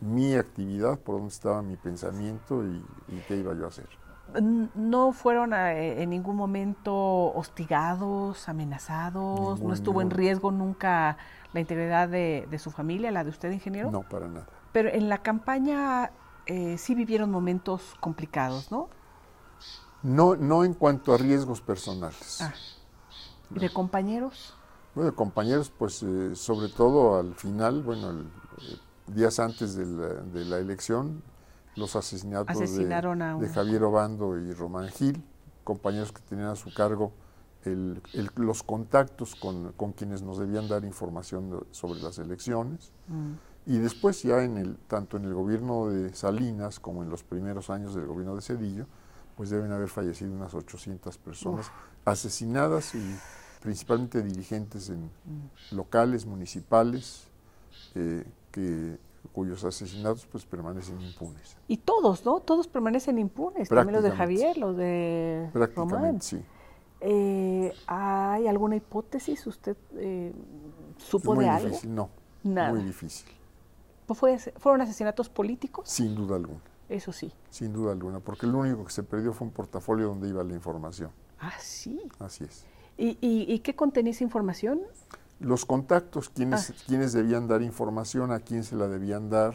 [0.00, 2.82] mi actividad, por dónde estaba mi pensamiento y,
[3.28, 3.88] qué iba yo a hacer.
[4.74, 6.94] ¿No fueron eh, en ningún momento
[7.34, 9.60] hostigados, amenazados?
[9.60, 11.16] ¿No estuvo en riesgo nunca
[11.52, 13.90] la integridad de, de, su familia, la de usted, ingeniero?
[13.90, 14.46] No, para nada.
[14.72, 16.12] Pero en la campaña
[16.46, 18.88] eh, sí vivieron momentos complicados, ¿no?
[20.02, 22.40] No, no en cuanto a riesgos personales.
[22.40, 22.52] Ah.
[23.54, 24.54] ¿Y de compañeros?
[24.94, 28.76] Bueno, de compañeros, pues eh, sobre todo al final, bueno, eh,
[29.08, 31.22] días antes de la, elección,
[31.76, 35.22] los asesinatos de, Javier Obando y Román Gil,
[35.64, 37.12] compañeros que tenían a su cargo
[38.36, 42.92] los contactos con, quienes nos debían dar información sobre las elecciones.
[43.08, 43.32] Mm.
[43.66, 47.68] Y después ya en el, tanto en el gobierno de Salinas como en los primeros
[47.68, 48.86] años del gobierno de Cedillo,
[49.40, 51.72] pues deben haber fallecido unas 800 personas
[52.04, 53.00] asesinadas y
[53.62, 55.10] principalmente dirigentes en
[55.70, 57.26] locales, municipales,
[57.94, 58.22] eh,
[58.52, 58.98] que,
[59.32, 61.56] cuyos asesinatos pues permanecen impunes.
[61.68, 62.40] Y todos, ¿no?
[62.40, 66.44] Todos permanecen impunes, también los de Javier, los de Prácticamente, sí.
[67.00, 69.46] Eh, ¿Hay alguna hipótesis?
[69.46, 70.34] ¿Usted eh,
[70.98, 71.68] supo de algo?
[71.68, 72.10] Difícil, no,
[72.44, 72.74] Nada.
[72.74, 73.26] muy difícil.
[74.06, 75.88] ¿Fueron asesinatos políticos?
[75.88, 76.60] Sin duda alguna.
[76.90, 77.32] Eso sí.
[77.50, 80.54] Sin duda alguna, porque lo único que se perdió fue un portafolio donde iba la
[80.54, 81.12] información.
[81.38, 82.02] Ah, sí.
[82.18, 82.66] Así es.
[82.98, 84.80] ¿Y, qué contenía esa información?
[85.38, 87.16] Los contactos, quiénes, ah.
[87.16, 89.54] debían dar información, a quién se la debían dar,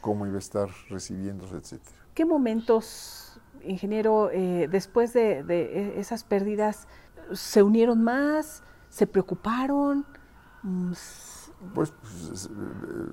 [0.00, 1.96] cómo iba a estar recibiéndose, etcétera.
[2.14, 6.86] ¿Qué momentos, ingeniero, eh, después de, de, esas pérdidas,
[7.32, 10.06] se unieron más, se preocuparon?
[10.62, 10.92] Mm,
[11.74, 12.48] pues, pues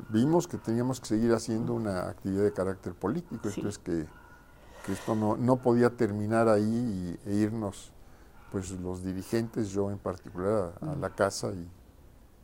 [0.10, 4.06] vimos que teníamos que seguir haciendo una actividad de carácter político, entonces que,
[4.92, 7.92] esto no, no, podía terminar ahí y, e irnos
[8.52, 11.52] pues los dirigentes, yo en particular, a, la casa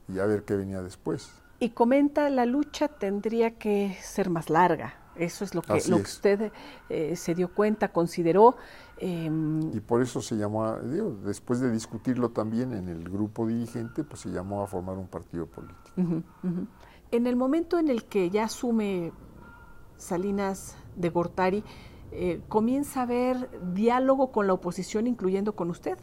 [0.09, 1.31] y, a ver qué venía después.
[1.59, 4.95] Y comenta, la lucha tendría que ser más larga.
[5.15, 6.51] Eso es lo que, lo que usted
[6.89, 8.55] eh, se dio cuenta, consideró.
[8.97, 14.03] Em, y por eso se llamó, digo, después de discutirlo también en el grupo dirigente,
[14.03, 16.23] pues se llamó a formar un partido político.
[17.11, 19.11] En el momento en el que ya asume
[19.97, 21.63] Salinas de Gortari,
[22.11, 25.97] eh, ¿comienza a haber diálogo con la oposición, incluyendo con usted?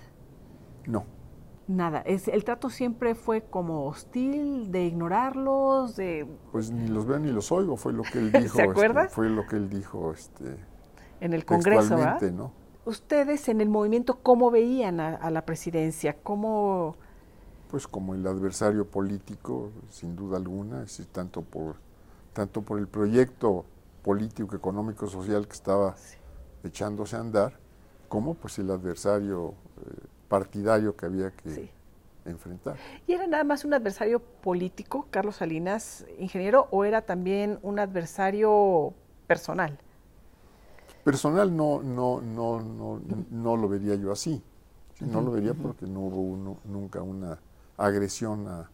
[0.86, 1.04] No.
[1.70, 6.26] Nada, es, el trato siempre fue como hostil, de ignorarlos, de...
[6.50, 8.56] Pues ni los veo ni los oigo, fue lo que él dijo.
[8.56, 9.04] ¿Se acuerda?
[9.04, 10.56] Este, fue lo que él dijo este,
[11.20, 12.20] en el Congreso, ¿verdad?
[12.32, 12.52] ¿no?
[12.84, 16.16] Ustedes en el movimiento, ¿cómo veían a la presidencia?
[16.22, 16.96] ¿Cómo
[17.70, 21.76] pues como el adversario político, sin duda alguna, es tanto por
[22.32, 23.64] tanto por el proyecto
[24.02, 25.94] político, económico, social que estaba
[26.64, 27.58] echándose a andar,
[28.08, 31.70] como pues el adversario eh, partidario que había que
[32.24, 32.76] enfrentar.
[33.06, 38.94] ¿Y era nada más un adversario político, Carlos Salinas, ingeniero, o era también un adversario
[39.26, 39.78] personal?
[41.04, 43.00] Personal no, no, no, no,
[43.30, 44.42] no lo vería yo así.
[45.00, 47.38] No lo vería porque no hubo nunca una
[47.78, 48.70] agresión a,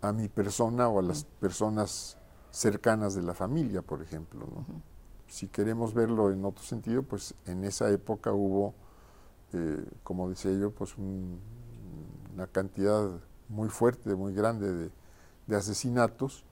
[0.00, 2.16] a, mi persona o a las personas
[2.50, 4.46] cercanas de la familia, por ejemplo.
[5.26, 8.72] Si queremos verlo en otro sentido, pues en esa época hubo,
[9.52, 13.08] eh, como decía yo, pues una cantidad
[13.48, 14.90] muy fuerte, muy grande de,
[15.46, 16.44] de asesinatos.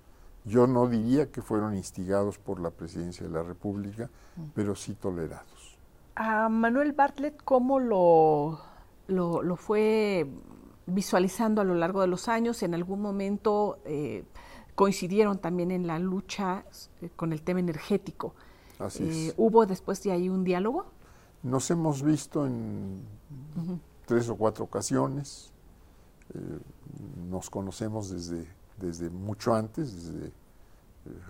[0.44, 4.08] Yo no diría que fueron instigados por la presidencia de la República,
[4.54, 5.76] pero sí tolerados.
[6.14, 8.60] A Manuel Bartlett, ¿cómo lo,
[9.08, 10.26] lo, lo, fue
[10.86, 12.62] visualizando a lo largo de los años?
[12.62, 14.24] En algún momento eh,
[14.74, 16.64] coincidieron también en la lucha
[17.02, 18.34] eh, con el tema energético.
[18.78, 20.86] Así eh, ¿Hubo después de ahí un diálogo?
[21.42, 23.02] Nos hemos visto en
[24.06, 25.52] tres o cuatro ocasiones.
[27.30, 28.46] nos conocemos desde,
[28.78, 30.32] desde mucho antes, desde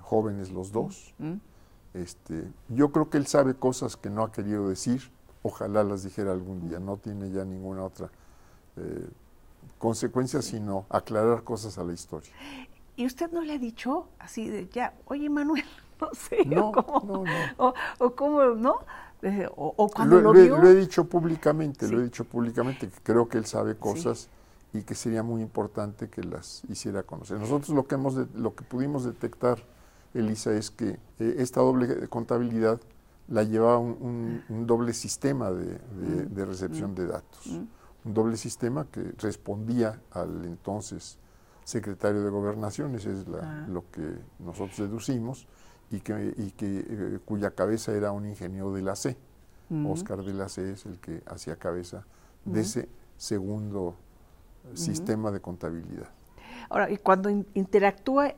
[0.01, 1.15] jóvenes los dos.
[1.95, 5.11] Este, yo creo que él sabe cosas que no ha querido decir,
[5.43, 8.11] ojalá las dijera algún día, no tiene ya ninguna otra
[8.77, 9.09] eh,
[9.79, 12.33] consecuencia sino aclarar cosas a la historia.
[12.97, 15.65] ¿Y usted no le ha dicho así de ya, oye Manuel,
[16.01, 18.81] no sé, no, cómo, no, O, cómo, ¿no?
[19.57, 20.59] O, cuando lo, vio.
[20.59, 24.29] Lo, he dicho públicamente, lo he dicho públicamente, que creo que él sabe cosas
[24.73, 27.39] y que sería muy importante que las hiciera conocer.
[27.39, 29.59] Nosotros lo que, hemos lo que pudimos detectar
[30.15, 32.81] Elisa, es que eh, esta doble contabilidad
[33.29, 35.79] la llevaba un, doble sistema de,
[36.29, 36.47] mm.
[36.47, 36.95] recepción mm.
[36.95, 37.47] de datos.
[37.47, 37.65] Mm.
[38.05, 41.19] Un doble sistema que respondía al entonces
[41.65, 43.67] secretario de Gobernación, eso es ah.
[43.69, 45.49] lo que nosotros deducimos,
[45.91, 49.17] y, que, y que eh, cuya cabeza era un ingeniero de la C.
[49.85, 52.07] Oscar de la C es el que hacía cabeza
[52.45, 53.97] de ese segundo
[54.75, 56.09] sistema de contabilidad.
[56.69, 58.35] Ahora, y cuando interactúa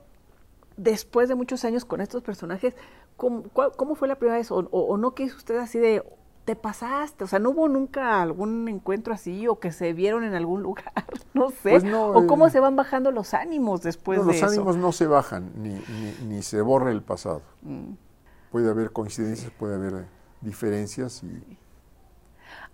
[0.76, 2.74] después de muchos años con estos personajes,
[3.16, 3.44] ¿cómo,
[3.76, 4.48] cómo fue la primera vez?
[4.50, 6.02] O, no que usted así de,
[6.48, 7.24] te pasaste?
[7.24, 11.04] O sea, ¿no hubo nunca algún encuentro así o que se vieron en algún lugar?
[11.34, 11.78] No sé.
[11.78, 14.46] Pues ¿O cómo eh, se van bajando los ánimos después de eso?
[14.46, 15.78] Los ánimos no se bajan, ni,
[16.26, 17.42] ni, se borra el pasado.
[17.60, 17.92] Mm.
[18.50, 20.06] Puede haber coincidencias, puede haber
[20.40, 21.58] diferencias y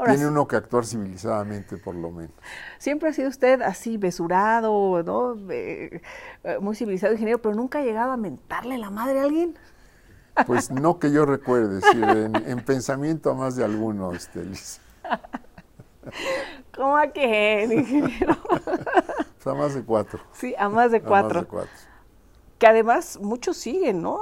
[0.07, 2.35] tiene uno que actuar civilizadamente, por lo menos.
[2.79, 5.37] Siempre ha sido usted así, besurado, ¿no?
[5.51, 6.01] Eh,
[6.61, 9.59] muy civilizado, ingeniero, pero nunca ha llegado a mentarle la madre a alguien.
[10.47, 11.80] Pues no que yo recuerde,
[12.47, 14.43] en, pensamiento a más de alguno, este,
[16.76, 18.37] ¿Cómo a qué, ingeniero?
[19.45, 20.20] Pues a más de cuatro.
[20.32, 21.41] Sí, a más de cuatro.
[21.41, 21.70] A más de cuatro.
[22.59, 24.20] Que además muchos siguen, ¿no?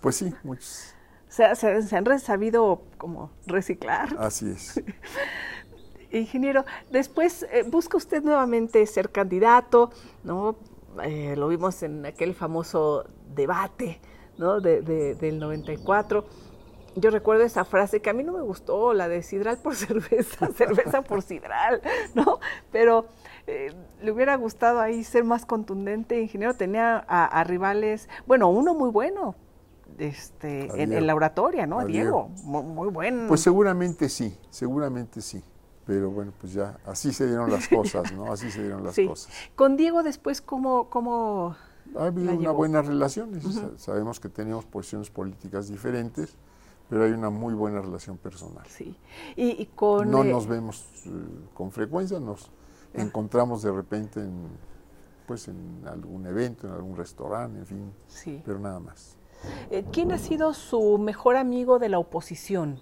[0.00, 0.92] Pues sí, muchos
[1.30, 4.16] se, se, han sabido como reciclar.
[4.18, 4.82] Así es.
[6.10, 9.92] Ingeniero, después eh, busca usted nuevamente ser candidato,
[10.24, 10.56] ¿no?
[11.04, 14.00] Eh, lo vimos en aquel famoso debate,
[14.40, 14.60] ¿no?
[14.60, 14.82] De,
[15.14, 16.24] del 94.
[16.96, 20.48] Yo recuerdo esa frase que a mí no me gustó, la de sidral por cerveza,
[20.48, 21.80] cerveza por sidral,
[22.14, 22.40] ¿no?
[22.72, 23.06] Pero
[23.46, 23.72] eh,
[24.02, 26.54] le hubiera gustado ahí ser más contundente, ingeniero.
[26.54, 29.36] Tenía a rivales, bueno, uno muy bueno,
[29.98, 31.78] este, en, la oratoria, ¿no?
[31.80, 33.28] A Diego, Muy, bueno.
[33.28, 35.42] Pues seguramente sí, seguramente sí.
[35.86, 38.32] Pero bueno, pues ya así se dieron las cosas, ¿no?
[38.32, 39.32] Así se dieron las cosas.
[39.56, 40.88] Con Diego después, ¿cómo...?
[40.88, 41.56] cómo
[41.96, 43.40] ha habido una buena relación.
[43.76, 46.36] Sabemos que tenemos posiciones políticas diferentes,
[46.88, 48.64] pero hay una muy buena relación personal.
[48.68, 48.96] Sí.
[49.36, 50.10] Y, con...
[50.10, 51.10] No eh, nos vemos eh,
[51.54, 53.00] con frecuencia, nos ah.
[53.00, 54.48] encontramos de repente en,
[55.26, 58.42] pues en algún evento, en algún restaurante, en fin, sí.
[58.44, 59.16] pero nada más.
[59.70, 62.80] Eh, ¿Quién ha sido su mejor amigo de la oposición?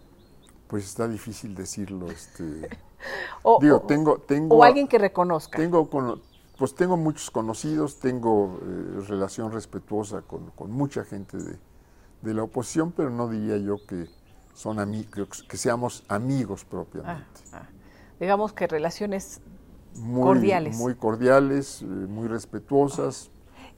[0.67, 2.11] Pues está difícil decirlo.
[2.11, 2.69] Este,
[3.43, 5.57] o, digo, tengo, tengo, o alguien que reconozca.
[5.57, 5.89] Tengo,
[6.59, 13.11] pues tengo muchos conocidos, tengo eh, relación respetuosa con, mucha gente de, la oposición, pero
[13.11, 14.07] no diría yo que
[14.55, 17.41] son amigos, que seamos amigos propiamente.
[17.53, 17.69] Ah, ah.
[18.19, 19.41] Digamos que relaciones
[20.15, 20.77] cordiales.
[20.77, 23.31] Muy cordiales, eh, muy respetuosas,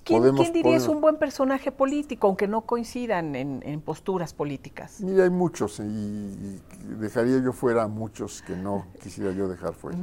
[0.05, 5.01] ¿Quién, diría es un buen personaje político, aunque no coincidan en, posturas políticas?
[5.01, 6.61] Mira, hay muchos y,
[6.99, 9.99] dejaría yo fuera a muchos que no quisiera yo dejar fuera.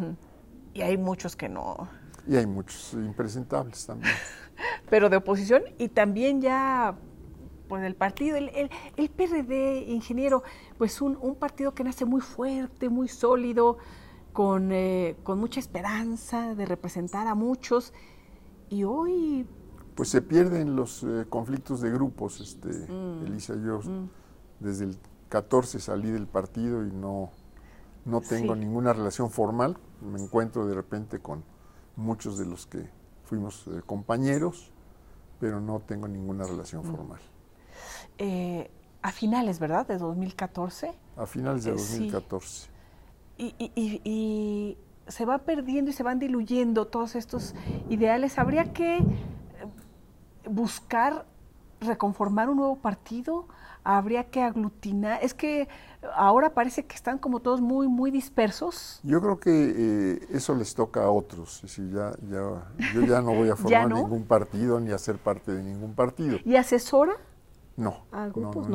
[0.73, 1.89] Y hay muchos que no.
[2.27, 4.13] Y hay muchos impresentables también.
[4.89, 6.97] Pero de oposición y también ya
[7.67, 10.43] pues el partido, el, el, PRD, ingeniero,
[10.77, 13.77] pues un, un, partido que nace muy fuerte, muy sólido,
[14.31, 17.93] con, eh, con mucha esperanza de representar a muchos.
[18.69, 19.45] Y hoy
[19.97, 23.25] pues se pierden los eh, conflictos de grupos, este, mm.
[23.25, 23.55] Elisa.
[23.55, 24.09] Yo mm.
[24.59, 24.97] desde el
[25.29, 27.31] 14 salí del partido y no,
[28.05, 31.43] no tengo ninguna relación formal, me encuentro de repente con
[31.97, 32.89] muchos de los que
[33.25, 34.71] fuimos eh, compañeros,
[35.39, 36.95] pero no tengo ninguna relación mm.
[36.95, 37.19] formal.
[38.17, 38.71] Eh,
[39.01, 39.85] a finales, ¿verdad?
[39.87, 40.93] De 2014.
[41.17, 42.69] A finales de 2014.
[43.37, 44.77] Eh, y,
[45.07, 47.55] se va perdiendo y se van diluyendo todos estos
[47.89, 48.37] ideales.
[48.39, 48.99] ¿Habría que
[50.49, 51.25] buscar
[51.81, 53.45] reconformar un nuevo partido?
[53.87, 55.19] habría que aglutinar.
[55.23, 55.67] Es que
[56.15, 58.99] ahora parece que están como todos muy, muy dispersos.
[59.03, 61.61] Yo creo que eh, eso les toca a otros.
[61.93, 65.63] ya, ya, yo ya no voy a formar ningún partido ni a ser parte de
[65.63, 66.37] ningún partido.
[66.43, 67.13] ¿Y asesora?
[67.77, 68.05] No,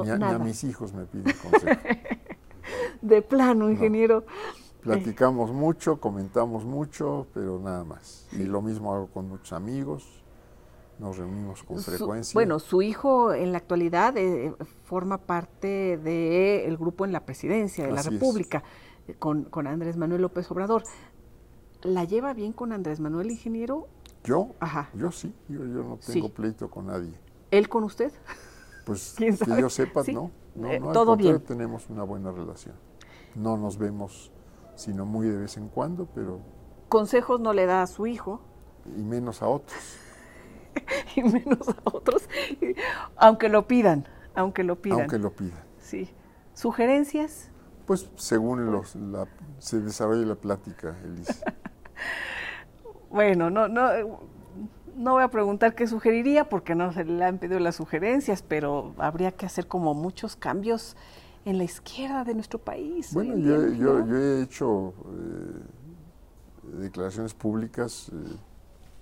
[0.04, 1.80] ni, a, mis hijos me piden consejo.
[3.02, 4.24] de plano, ingeniero.
[4.80, 8.28] Platicamos mucho, comentamos mucho, pero nada más.
[8.32, 10.21] Y lo mismo hago con muchos amigos
[11.02, 12.32] nos reunimos con frecuencia.
[12.32, 17.92] Bueno, su hijo en la actualidad eh, forma parte del grupo en la presidencia de
[17.92, 18.62] la República,
[19.08, 20.84] eh, con, con, Andrés Manuel López Obrador.
[21.82, 23.88] ¿La lleva bien con Andrés Manuel, ingeniero?
[24.22, 24.50] ¿Yo?
[24.60, 24.90] Ajá.
[24.94, 27.12] Yo sí, yo, no tengo pleito con nadie.
[27.50, 28.12] ¿Él con usted?
[28.86, 30.30] Pues que yo sepa, no.
[30.54, 31.40] No, eh, todo bien.
[31.40, 32.76] Tenemos una buena relación.
[33.34, 34.30] No nos vemos
[34.76, 36.40] sino muy de vez en cuando, pero...
[36.88, 38.40] ¿Consejos no le da a su hijo?
[38.96, 39.98] Y menos a otros.
[41.16, 42.28] y menos a otros,
[43.16, 45.00] aunque lo pidan, aunque lo pidan.
[45.00, 45.60] Aunque lo pidan.
[45.78, 46.10] Sí.
[46.54, 47.50] ¿Sugerencias?
[47.86, 49.26] Pues según los, la,
[49.58, 51.54] se desarrolle la plática, Elisa.
[53.10, 53.90] bueno, no, no,
[54.96, 58.94] no voy a preguntar qué sugeriría porque no se le han pedido las sugerencias, pero
[58.98, 60.96] habría que hacer como muchos cambios
[61.44, 63.12] en la izquierda de nuestro país.
[63.12, 68.36] Bueno, yo, yo, he hecho eh, declaraciones públicas eh,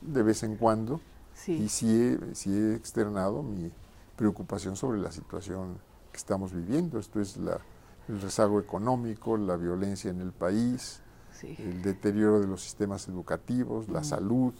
[0.00, 1.00] de vez en cuando
[1.46, 3.70] y sí he, externado mi
[4.16, 5.78] preocupación sobre la situación
[6.12, 6.98] que estamos viviendo.
[6.98, 7.60] Esto es la,
[8.08, 11.00] el rezago económico, la violencia en el país,
[11.42, 14.52] el deterioro de los sistemas educativos, la salud.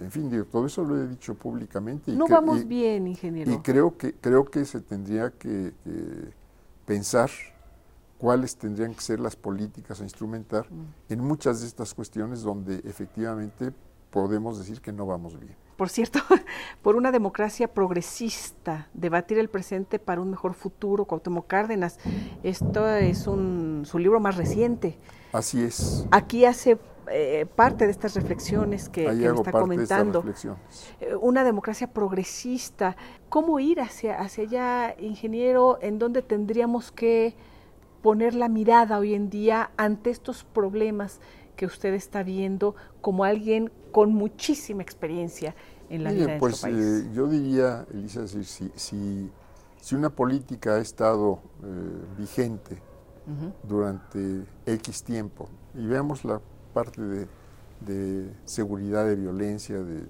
[0.00, 2.10] En fin, todo eso lo he dicho públicamente.
[2.10, 3.52] Y no vamos bien, ingeniero.
[3.52, 5.72] Y creo que, creo que se tendría que,
[6.84, 7.30] pensar
[8.18, 10.66] cuáles tendrían que ser las políticas a instrumentar
[11.08, 13.72] en muchas de estas cuestiones donde efectivamente
[14.12, 15.56] podemos decir que no vamos bien.
[15.76, 16.20] Por cierto,
[16.82, 21.98] por una democracia progresista, debatir el presente para un mejor futuro, Cuauhtémoc Cárdenas.
[22.44, 24.98] Esto es un, su libro más reciente.
[25.32, 26.06] Así es.
[26.10, 26.78] Aquí hace
[27.10, 30.22] eh, parte de estas reflexiones que, que está comentando.
[31.00, 32.96] Eh, una democracia progresista.
[33.30, 35.78] ¿Cómo ir hacia, hacia allá, ingeniero?
[35.80, 37.34] ¿En dónde tendríamos que
[38.02, 41.20] poner la mirada hoy en día ante estos problemas
[41.62, 45.54] que usted está viendo como alguien con muchísima experiencia
[45.90, 46.76] en la vida de pues, país?
[46.76, 48.42] Eh, yo diría, Elisa, si,
[48.74, 49.30] si,
[49.76, 51.68] si, una política ha estado eh,
[52.18, 52.82] vigente
[53.62, 56.40] durante X tiempo, y veamos la
[56.74, 57.28] parte de,
[57.78, 60.08] de, seguridad, de violencia, de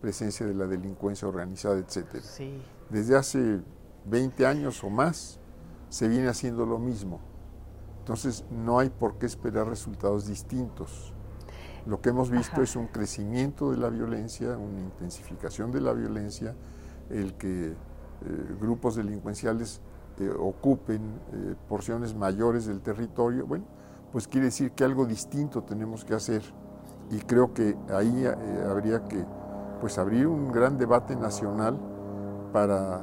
[0.00, 2.24] presencia de la delincuencia organizada, etcétera.
[2.88, 3.60] Desde hace
[4.06, 5.38] 20 años o más
[5.90, 7.20] se viene haciendo lo mismo.
[8.04, 11.14] Entonces no hay por qué esperar resultados distintos.
[11.86, 16.54] Lo que hemos visto es un crecimiento de la violencia, una intensificación de la violencia,
[17.08, 17.74] el que eh,
[18.60, 19.80] grupos delincuenciales
[20.18, 21.00] eh, ocupen
[21.32, 23.64] eh, porciones mayores del territorio, bueno,
[24.12, 26.42] pues quiere decir que algo distinto tenemos que hacer.
[27.10, 28.26] Y creo que ahí
[28.68, 29.24] habría que
[29.80, 31.78] pues abrir un gran debate nacional
[32.52, 33.02] para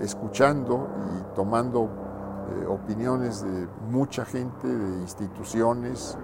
[0.00, 2.01] escuchando y tomando
[2.68, 6.16] opiniones de mucha gente, de instituciones,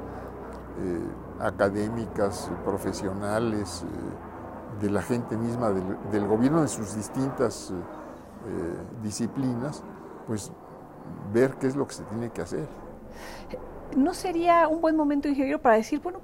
[0.81, 1.01] eh,
[1.41, 9.83] académicas, profesionales, eh, de la gente misma, del, gobierno de sus distintas eh, disciplinas,
[10.27, 10.53] pues
[11.33, 12.69] ver qué es lo que se tiene que hacer.
[13.97, 16.21] ¿No sería un buen momento, ingeniero, para decir, bueno,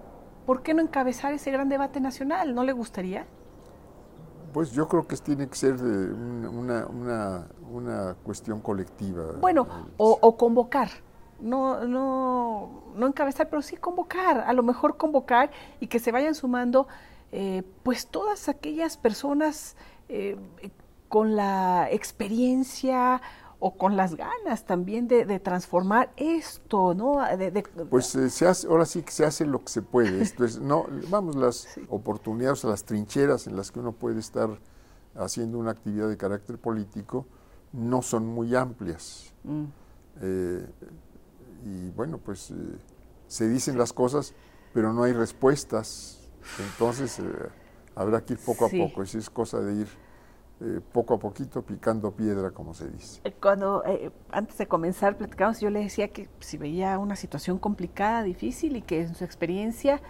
[0.47, 2.55] ¿por qué no encabezar ese gran debate nacional?
[2.55, 3.27] ¿No le gustaría?
[4.55, 9.33] Pues yo creo que tiene que ser una, una, cuestión colectiva.
[9.41, 9.67] Bueno,
[9.99, 10.89] o convocar
[11.41, 15.51] no, no, no encabezar, pero sí convocar, a lo mejor convocar
[15.81, 16.89] y que se vayan sumando
[17.33, 19.77] eh, pues todas aquellas personas
[20.09, 20.37] eh,
[21.09, 23.21] con la experiencia
[23.67, 27.17] o con las ganas también de, transformar esto, ¿no?
[27.89, 30.21] pues eh, se hace, ahora sí que se hace lo que se puede.
[30.21, 34.51] Esto es, no, vamos, las oportunidades, las trincheras en las que uno puede estar
[35.15, 37.27] haciendo una actividad de carácter político
[37.73, 39.33] no son muy amplias.
[39.45, 39.65] Mm
[41.65, 42.55] y bueno, pues eh,
[43.27, 44.35] se dicen las cosas,
[44.73, 46.29] pero no hay respuestas.
[46.59, 47.23] Entonces eh,
[47.95, 49.89] habrá que ir poco a poco, es cosa de ir
[50.61, 53.21] eh, poco a poquito picando piedra, como se dice.
[53.25, 53.83] Eh, cuando
[54.31, 58.83] antes de comenzar platicamos, yo le decía que si veía una situación complicada, difícil y
[58.83, 60.01] que en su experiencia,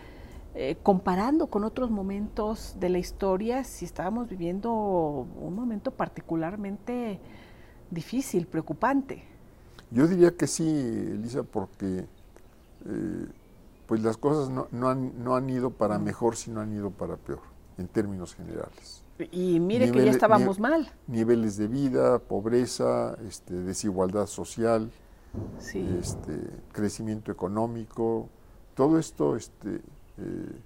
[0.84, 7.18] comparando con otros momentos de la historia, si estábamos viviendo un momento particularmente
[7.90, 9.24] difícil, preocupante.
[9.90, 12.06] Yo diría que sí, Elisa, porque
[13.86, 17.16] pues las cosas no, no, han, no han ido para mejor, sino han ido para
[17.16, 17.40] peor,
[17.78, 19.03] en términos generales.
[19.30, 20.90] Y mire que ya estábamos mal.
[21.06, 24.90] Niveles de vida, pobreza, este, desigualdad social,
[25.72, 28.28] este, crecimiento económico,
[28.74, 29.76] todo esto, este,
[30.18, 30.60] eh,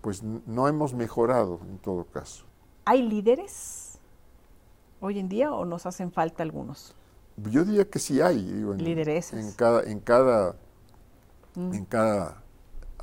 [0.00, 2.44] pues no hemos mejorado en todo caso.
[2.84, 3.98] ¿Hay líderes
[5.00, 6.94] hoy en día o nos hacen falta algunos?
[7.36, 8.42] Yo diría que sí hay.
[8.42, 10.56] Digo, en, cada, en cada,
[11.54, 11.74] mm.
[11.74, 12.42] en cada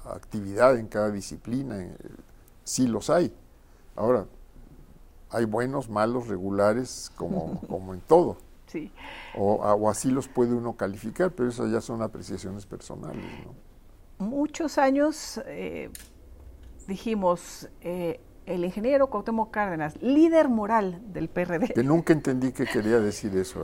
[0.05, 1.95] actividad, en cada disciplina, eh,
[2.63, 3.33] sí los hay.
[3.95, 4.25] Ahora,
[5.31, 8.37] hay buenos, malos, regulares, como, como en todo.
[8.67, 8.91] Sí.
[9.35, 13.25] O, así los puede uno calificar, pero esas ya son apreciaciones personales.
[14.17, 15.89] Muchos años eh,
[16.87, 21.73] dijimos, eh, el ingeniero Cuauhtémoc Cárdenas, líder moral del PRD.
[21.73, 23.61] Que nunca entendí que quería decir eso.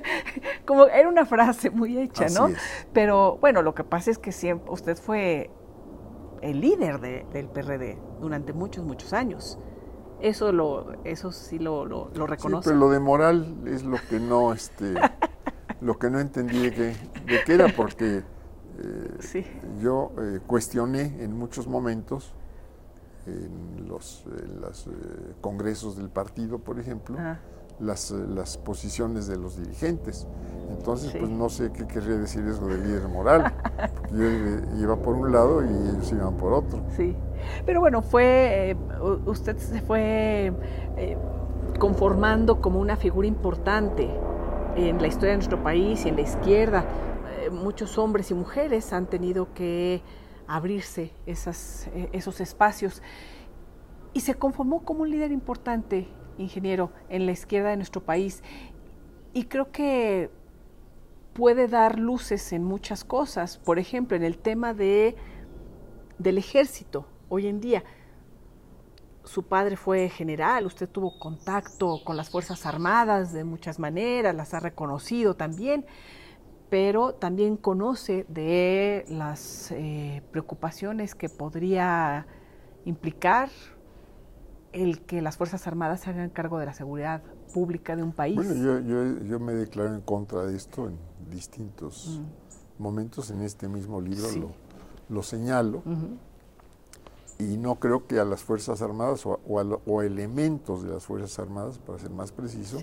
[0.64, 2.50] Como era una frase muy hecha, ¿no?
[2.92, 5.50] Pero bueno, lo que pasa es que siempre usted fue
[6.42, 9.58] el líder del PRD durante muchos, muchos años.
[10.20, 12.68] Eso lo, eso sí lo, lo, reconoce.
[12.68, 14.94] Sí, pero lo de moral es lo que no, este,
[15.80, 16.96] lo que no entendí de qué,
[17.26, 18.22] de qué era, porque
[18.78, 19.44] eh,
[19.80, 22.32] yo eh, cuestioné en muchos momentos,
[23.26, 27.16] en los, eh, congresos del partido, por ejemplo,
[27.80, 30.26] las, las posiciones de los dirigentes.
[30.70, 33.52] Entonces, pues no sé qué querría decir eso de líder moral.
[34.12, 34.24] yo
[34.80, 36.84] iba por un lado y ellos iban por otro.
[36.96, 37.16] Sí.
[37.64, 38.76] Pero bueno, fue, eh,
[39.26, 40.52] usted se fue
[40.96, 41.16] eh,
[41.78, 44.08] conformando como una figura importante
[44.76, 46.84] en la historia de nuestro país y en la izquierda.
[47.40, 50.02] Eh, muchos hombres y mujeres han tenido que
[50.46, 53.02] abrirse esos espacios
[54.12, 56.06] y se conformó como un líder importante,
[56.38, 58.42] ingeniero, en la izquierda de nuestro país.
[59.32, 60.30] Y creo que
[61.32, 65.16] puede dar luces en muchas cosas, por ejemplo, en el tema de,
[66.18, 67.84] del ejército hoy en día.
[69.24, 74.54] Su padre fue general, usted tuvo contacto con las Fuerzas Armadas de muchas maneras, las
[74.54, 75.84] ha reconocido también,
[76.70, 82.26] pero también conoce de las eh, preocupaciones que podría
[82.84, 83.50] implicar
[84.72, 87.22] el que las Fuerzas Armadas se hagan cargo de la seguridad
[87.52, 88.36] pública de un país.
[88.36, 90.98] Bueno, yo, yo, me declaro en contra de esto en
[91.30, 92.82] distintos mm.
[92.82, 94.52] momentos, en este mismo libro lo,
[95.08, 95.82] lo, señalo,
[97.38, 101.78] y no creo que a las Fuerzas Armadas o, o, elementos de las Fuerzas Armadas,
[101.78, 102.78] para ser más preciso,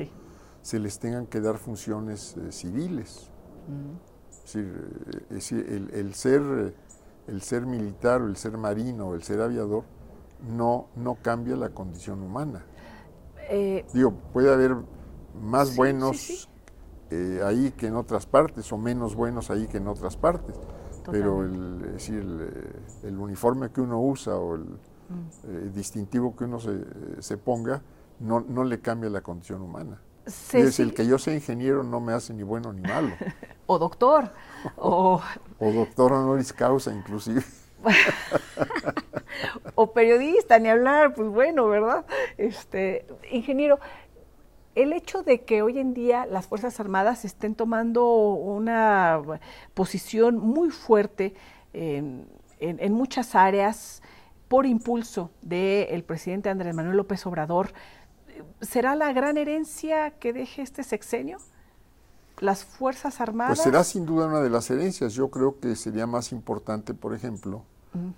[0.62, 3.30] se les tengan que dar funciones eh, civiles.
[3.68, 4.14] Mm.
[4.45, 6.76] Es decir, eh, el, el, ser,
[7.28, 9.84] el ser militar o el ser marino o el ser aviador
[10.47, 12.66] no, no cambia la condición humana.
[13.49, 14.76] Eh, Digo, puede haber
[15.41, 16.49] más buenos
[17.10, 20.56] eh, ahí que en otras partes o menos buenos ahí que en otras partes,
[21.12, 25.74] pero el, decir, eh, el, uniforme que uno usa o el, mm.
[25.74, 26.82] distintivo que uno se,
[27.20, 27.82] se ponga
[28.20, 29.99] no, no, le cambia la condición humana.
[30.26, 33.10] es el que yo sea ingeniero no me hace ni bueno ni malo.
[33.66, 34.32] o doctor.
[34.78, 35.22] o,
[35.60, 37.43] o doctor honoris causa inclusive.
[39.76, 42.06] o periodista, ni hablar, pues bueno, ¿verdad?
[42.38, 43.80] Este, ingeniero,
[44.76, 49.21] el hecho de que hoy en día las Fuerzas Armadas estén tomando una
[49.74, 51.34] posición muy fuerte
[51.74, 52.28] en,
[52.93, 54.01] muchas áreas
[54.47, 57.74] por impulso del presidente Andrés Manuel López Obrador,
[58.61, 61.38] ¿será la gran herencia que deje este sexenio?
[62.39, 63.57] Las Fuerzas Armadas.
[63.57, 65.13] Pues será sin duda una de las herencias.
[65.13, 67.63] Yo creo que sería más importante, por ejemplo,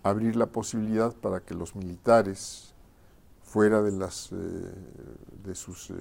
[0.03, 2.74] abrir la posibilidad para que los militares,
[3.55, 4.35] fuera de, las, eh,
[5.45, 5.93] de sus eh,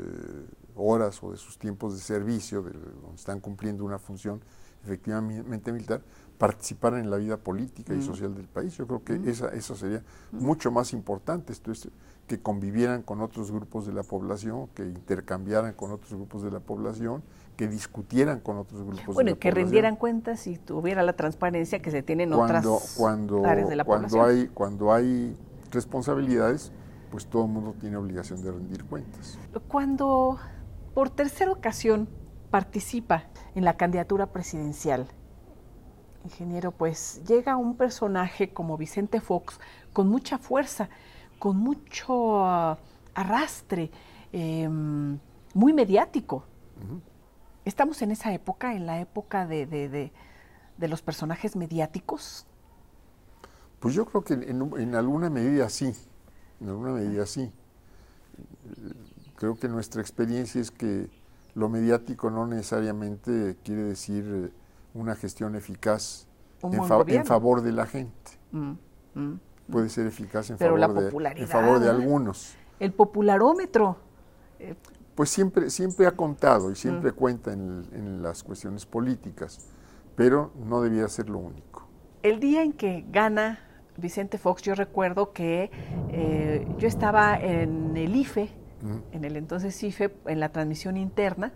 [0.75, 4.41] horas o de sus tiempos de servicio, de, donde están cumpliendo una función
[4.83, 6.03] efectivamente militar,
[6.37, 8.77] participaran en la vida política y social del país.
[8.77, 10.03] Yo creo que esa, eso sería
[10.33, 11.89] mucho más importante, esto es,
[12.27, 16.59] que convivieran con otros grupos de la población, que intercambiaran con otros grupos de la
[16.59, 17.23] población
[17.57, 21.81] que discutieran con otros grupos bueno, de la que rindieran cuentas y tuviera la transparencia
[21.81, 24.41] que se tiene en otras cuando, áreas de la cuando población.
[24.41, 25.37] Hay, cuando hay
[25.71, 26.73] responsabilidades,
[27.15, 29.39] pues todo el mundo tiene obligación de rendir cuentas.
[29.69, 30.37] Cuando
[30.95, 32.09] por tercera ocasión
[32.51, 35.07] participa en la candidatura presidencial,
[36.25, 39.61] ingeniero, pues llega un personaje como Vicente Fox
[39.93, 40.89] con mucha fuerza,
[41.39, 42.79] con mucho ah,
[43.15, 43.93] arrastre,
[44.33, 45.17] em,
[45.55, 46.43] muy mediático.
[47.65, 52.45] ¿Estamos en esa época, en la época de, de, los personajes mediáticos?
[53.79, 55.95] Pues yo creo que en, alguna medida sí,
[56.65, 57.53] en alguna medida sí.
[59.37, 61.11] Creo que nuestra experiencia es que
[61.55, 64.51] lo mediático no necesariamente quiere decir eh,
[64.95, 66.27] una gestión eficaz
[66.63, 66.83] en,
[67.27, 68.39] favor de la gente.
[68.51, 68.73] Mm,
[69.15, 69.41] mm,
[69.71, 69.91] Puede mm.
[69.91, 72.57] ser eficaz en, favor, de, en favor de algunos.
[72.81, 73.99] El popularómetro.
[74.59, 74.75] Eh,
[75.15, 79.61] pues siempre, siempre ha contado y siempre cuenta en, las cuestiones políticas,
[80.17, 81.87] pero no debía ser lo único.
[82.23, 83.61] El día en que gana
[83.97, 85.71] Vicente Fox, yo recuerdo que
[86.11, 88.51] eh, yo estaba en el IFE,
[89.13, 91.53] en el entonces IFE, en la transmisión interna,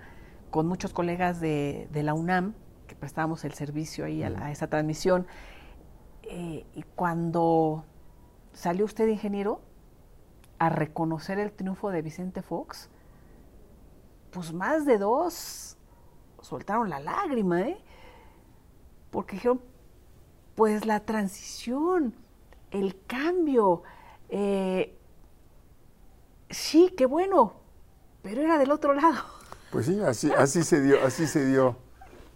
[0.50, 2.54] con muchos colegas de, la UNAM,
[2.86, 5.26] que prestábamos el servicio ahí a, esa transmisión.
[6.22, 7.84] Eh, y cuando
[8.52, 9.60] salió usted, ingeniero,
[10.58, 12.88] a reconocer el triunfo de Vicente Fox,
[14.30, 15.76] pues más de dos
[16.40, 17.78] soltaron la lágrima, ¿eh?
[19.10, 19.60] Porque dijeron,
[20.54, 22.14] pues la transición,
[22.70, 23.82] el cambio,
[24.28, 24.96] eh,
[26.50, 27.54] sí, qué bueno,
[28.22, 29.24] pero era del otro lado.
[29.70, 31.76] Pues sí, así, así se dio, así se dio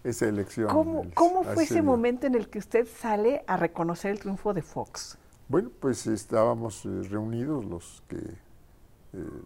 [0.03, 0.67] esa elección.
[0.67, 5.17] ¿Cómo, fue ese momento en el que usted sale a reconocer el triunfo de Fox?
[5.47, 9.43] Bueno, pues estábamos eh, reunidos los que eh,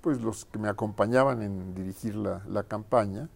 [0.00, 3.28] pues los que me acompañaban en dirigir la, campaña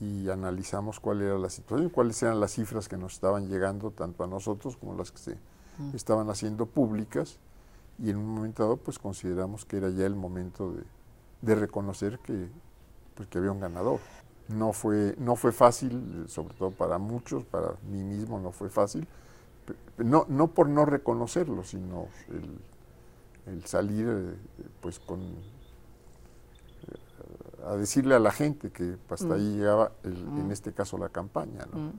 [0.00, 4.24] y analizamos cuál era la situación, cuáles eran las cifras que nos estaban llegando tanto
[4.24, 5.34] a nosotros como las que se
[5.78, 5.94] mm.
[5.94, 7.38] estaban haciendo públicas
[7.98, 10.72] y en un momento dado pues consideramos que era ya el momento
[11.40, 12.48] de, reconocer que,
[13.14, 14.00] pues, que había un ganador.
[14.48, 19.08] No fue, no fue fácil, sobre todo para muchos, para mí mismo no fue fácil,
[19.98, 24.34] no, no por no reconocerlo, sino el, el salir eh,
[24.80, 25.20] pues con
[27.64, 29.58] a decirle a la gente que hasta ahí mm.
[29.58, 30.50] llegaba, en mm.
[30.50, 31.66] este caso, la campaña.
[31.72, 31.78] ¿no?
[31.78, 31.92] Mm.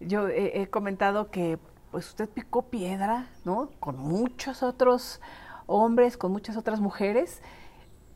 [0.00, 1.58] Yo he, comentado que
[1.90, 3.70] pues usted picó piedra, ¿no?
[3.78, 5.20] Con muchos otros
[5.66, 7.40] hombres, con muchas otras mujeres.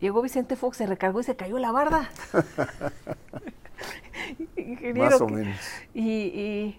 [0.01, 2.11] Llegó Vicente Fox, se recargó y se cayó la barda.
[4.97, 5.57] Más o menos.
[5.95, 6.79] Y,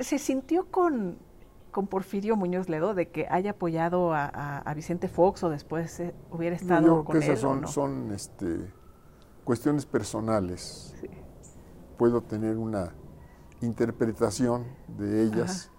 [0.00, 1.18] se sintió con,
[1.70, 6.54] con Porfirio Muñoz Ledo de que haya apoyado a, Vicente Fox o después eh, hubiera
[6.54, 7.36] estado con él.
[7.36, 8.70] son, son este,
[9.48, 10.94] cuestiones personales.
[11.96, 12.92] Puedo tener una
[13.62, 14.66] interpretación
[14.98, 15.70] de ellas,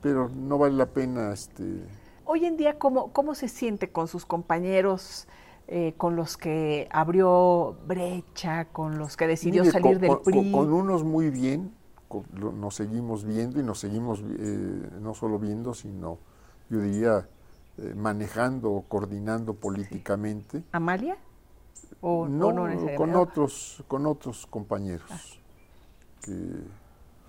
[0.00, 1.30] pero no vale la pena.
[1.30, 1.86] Este...
[2.24, 5.28] Hoy en día, ¿cómo, cómo se siente con sus compañeros?
[5.68, 10.50] Eh, con los que abrió brecha, con los que decidió salir del PRI.
[10.50, 11.74] Con, unos muy bien,
[12.32, 16.18] nos seguimos viendo y nos seguimos eh, no solo viendo, sino
[16.70, 17.28] yo diría
[17.76, 20.64] eh, manejando, coordinando políticamente.
[20.72, 21.18] ¿Amalia?
[22.02, 22.52] No,
[22.96, 25.18] con otros, con otros compañeros ah.
[26.22, 26.32] que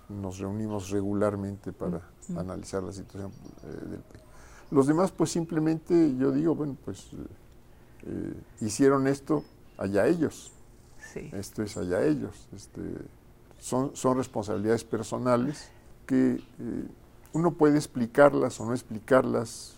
[0.08, 3.30] nos reunimos regularmente para mm, analizar la situación
[3.64, 4.22] eh, del país.
[4.70, 7.16] Los demás, pues simplemente yo digo, bueno, pues eh,
[8.06, 9.44] eh, hicieron esto,
[9.78, 10.52] allá ellos.
[11.32, 12.48] Esto es allá ellos.
[12.54, 12.82] Este,
[13.58, 15.70] son, son responsabilidades personales
[16.04, 16.42] que
[17.32, 19.75] uno puede explicarlas o no explicarlas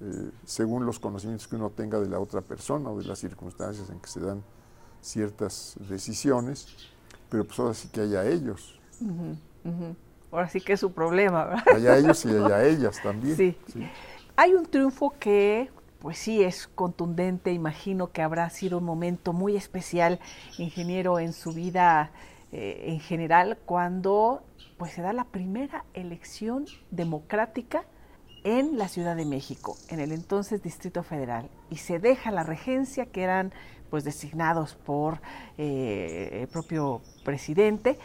[0.00, 3.90] eh, según los conocimientos que uno tenga de la otra persona o de las circunstancias
[3.90, 4.42] en que se dan
[5.00, 6.68] ciertas decisiones,
[7.28, 8.78] pero pues ahora sí que haya ellos.
[10.30, 11.64] Ahora sí que es su problema, ¿verdad?
[11.74, 13.36] Haya ellos y haya ellas también.
[13.36, 13.56] Sí.
[14.36, 17.52] Hay un triunfo que, pues sí, es contundente.
[17.52, 20.20] Imagino que habrá sido un momento muy especial,
[20.58, 22.12] ingeniero, en su vida
[22.52, 24.42] eh, en general, cuando
[24.76, 27.84] pues se da la primera elección democrática
[28.48, 33.04] en la Ciudad de México, en el entonces Distrito Federal, y se deja la regencia
[33.04, 33.52] que eran
[33.90, 35.20] pues designados por
[35.58, 37.98] eh, el propio presidente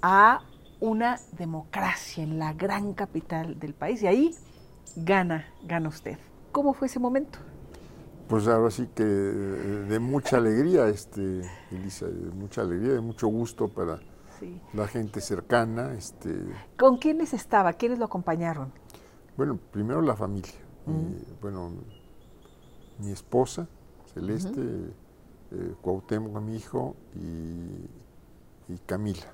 [0.00, 0.40] a
[0.80, 4.34] una democracia en la gran capital del país y ahí
[4.94, 6.16] gana, gana usted.
[6.52, 7.40] ¿Cómo fue ese momento?
[8.28, 11.42] Pues ahora sí que de mucha alegría, este,
[11.72, 13.98] Elisa, de mucha alegría, de mucho gusto para
[14.74, 15.94] la gente cercana.
[15.94, 16.30] Este.
[16.76, 17.72] ¿Con quiénes estaba?
[17.72, 18.72] ¿Quiénes lo acompañaron?
[19.38, 20.52] Bueno, primero la familia.
[21.40, 21.70] bueno,
[22.98, 23.68] mi esposa,
[24.12, 24.60] Celeste,
[25.52, 29.32] eh, Cuauhtémoc, mi hijo, y, Camila.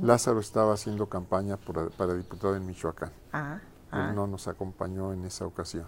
[0.00, 3.12] Lázaro estaba haciendo campaña para diputado en Michoacán.
[3.34, 3.60] Ah,
[3.92, 4.12] Él ah.
[4.14, 5.84] no nos acompañó en esa ocasión.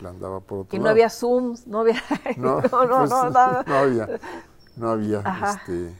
[0.00, 2.02] La andaba por otro y no había Zooms, no había...
[2.36, 3.10] No, no, no, pues,
[3.66, 4.20] no, había.
[4.76, 5.20] No había.
[5.20, 5.94] Este,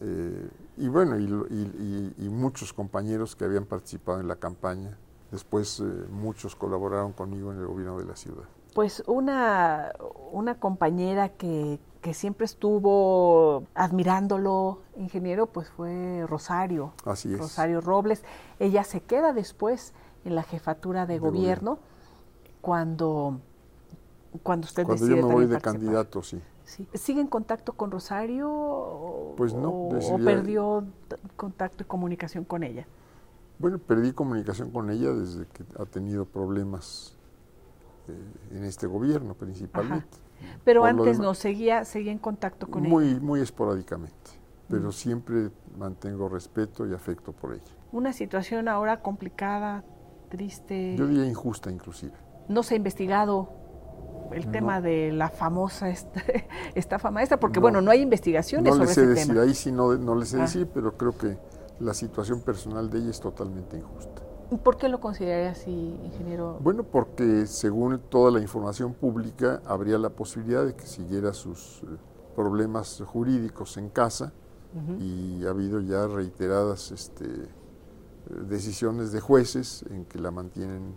[0.00, 4.96] eh, y bueno, y, muchos compañeros que habían participado en la campaña
[5.30, 8.44] Después eh, muchos colaboraron conmigo en el gobierno de la ciudad.
[8.74, 9.92] Pues una,
[10.32, 16.92] una compañera que, que siempre estuvo admirándolo, ingeniero, pues fue Rosario.
[17.06, 17.38] Así es.
[17.38, 18.22] Rosario Robles.
[18.58, 19.94] Ella se queda después
[20.24, 21.78] en la jefatura de, gobierno,
[22.60, 23.40] cuando,
[24.42, 26.42] cuando usted cuando yo me voy de candidato, sí.
[26.64, 26.86] sí.
[26.94, 29.34] ¿Sigue en contacto con Rosario?
[29.36, 29.70] Pues no.
[29.70, 30.84] O, perdió
[31.36, 32.86] contacto y comunicación con ella?
[33.58, 37.16] Bueno, perdí comunicación con ella desde que ha tenido problemas
[38.08, 40.18] eh, en este gobierno principalmente.
[40.64, 43.20] Pero antes no, seguía, seguía en contacto con muy, ella.
[43.20, 44.32] Muy esporádicamente,
[44.68, 44.92] pero mm.
[44.92, 47.62] siempre mantengo respeto y afecto por ella.
[47.92, 49.84] Una situación ahora complicada,
[50.28, 50.96] triste.
[50.96, 52.12] Yo diría injusta inclusive.
[52.48, 53.52] No se ha investigado
[54.32, 55.88] el tema de la famosa
[56.74, 59.42] estafa maestra, porque bueno, no hay investigaciones no sobre les sé ese decir, tema.
[59.42, 60.42] Ahí sí no, no les sé Ah.
[60.42, 61.38] decir, pero creo que
[61.80, 64.22] la situación personal de ella es totalmente injusta.
[64.62, 66.58] ¿Por qué lo consideraría así, ingeniero?
[66.60, 71.86] Bueno, porque según toda la información pública habría la posibilidad de que siguiera sus eh,
[72.36, 74.32] problemas jurídicos en casa
[74.98, 77.26] y ha habido ya reiteradas este,
[78.48, 80.96] decisiones de jueces en que la mantienen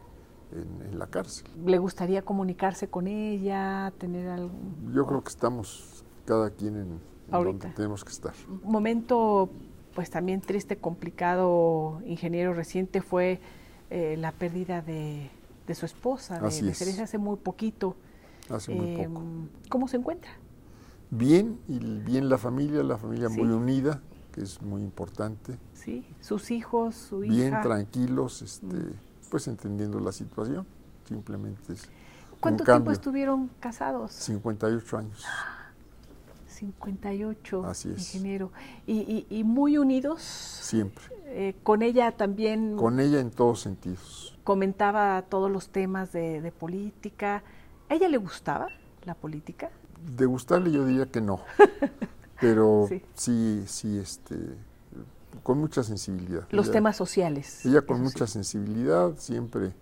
[0.52, 1.48] en, en la cárcel.
[1.64, 7.44] ¿Le gustaría comunicarse con ella, tener algún Yo creo que estamos cada quien en, en
[7.44, 8.34] donde tenemos que estar.
[8.64, 9.50] momento
[9.98, 13.40] pues también triste, complicado, ingeniero reciente fue
[13.90, 15.28] eh, la pérdida de,
[15.66, 16.78] de su esposa, de, Así de es.
[16.78, 17.96] Teresa, hace muy poquito.
[18.48, 19.24] Hace muy Eh, poco.
[19.70, 20.30] ¿Cómo se encuentra?
[21.10, 23.42] Bien, y bien la familia, la familia Sí.
[23.42, 24.00] muy unida,
[24.34, 25.58] que es muy importante.
[25.74, 26.06] ¿Sí?
[26.22, 27.62] ¿Sus hijos, su Bien hija?
[27.62, 28.78] tranquilos, este,
[29.32, 30.68] pues entendiendo la situación.
[31.08, 31.90] Simplemente es
[32.40, 34.12] ¿Cuánto tiempo estuvieron casados?
[34.12, 35.26] 58 años.
[36.58, 37.98] 58, Así es.
[38.16, 38.52] ingeniero.
[38.86, 39.00] ¿Y,
[39.30, 40.22] y- y muy unidos?
[40.22, 41.04] Siempre.
[41.26, 44.38] Eh, con ella también Con ella en todos sentidos.
[44.44, 47.44] comentaba todos los temas de, de política.
[47.90, 48.68] ¿A ella le gustaba
[49.06, 49.70] la política?
[50.16, 51.42] De gustarle yo diría que no.
[52.40, 53.02] Pero Sí.
[53.16, 54.36] sí, sí, este,
[55.44, 56.48] con mucha sensibilidad.
[56.52, 57.66] Los Ella- temas sociales.
[57.66, 58.04] Ella con sí.
[58.04, 59.74] mucha sensibilidad, siempre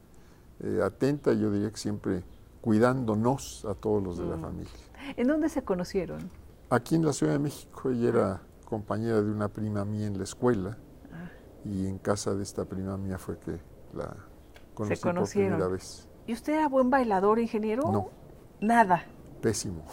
[0.61, 2.23] eh, atenta, yo diría que siempre
[2.61, 4.41] cuidándonos a todos los de la Mm.
[4.41, 4.71] familia.
[5.17, 6.29] ¿En dónde se conocieron?
[6.69, 10.23] Aquí en la Ciudad de México, ella era compañera de una prima mía en la
[10.23, 10.77] escuela
[11.13, 11.29] Ah.
[11.63, 13.59] y en casa de esta prima mía fue que
[13.93, 14.15] la
[14.73, 15.51] conocí por conocieron.
[15.53, 16.07] primera vez.
[16.27, 17.83] ¿Y usted era buen bailador, ingeniero?
[17.91, 18.09] No.
[18.59, 19.05] Nada.
[19.41, 19.83] Pésimo.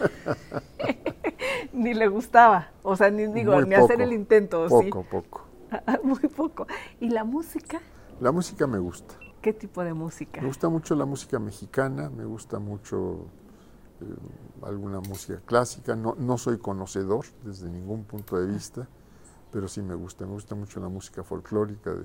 [1.72, 2.70] Ni le gustaba.
[2.82, 5.42] O sea, ni digo, Muy ni hacer poco, el intento, Poco, poco.
[5.70, 5.76] ¿sí?
[6.04, 6.66] Muy poco.
[7.00, 7.80] ¿Y la música?
[8.20, 9.14] La música me gusta.
[9.42, 10.40] ¿Qué tipo de música?
[10.40, 13.26] Me gusta mucho la música mexicana, me gusta mucho
[14.00, 14.06] eh,
[14.62, 15.94] alguna música clásica.
[15.96, 18.86] No, no soy conocedor desde ningún punto de vista,
[19.52, 20.24] pero sí me gusta.
[20.26, 22.04] Me gusta mucho la música folclórica de,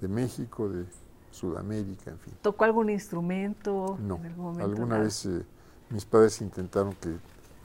[0.00, 0.84] de México, de
[1.30, 2.34] Sudamérica, en fin.
[2.42, 4.64] ¿Tocó algún instrumento No, en algún momento?
[4.64, 5.02] alguna Nada.
[5.04, 5.42] vez eh,
[5.90, 7.16] mis padres intentaron que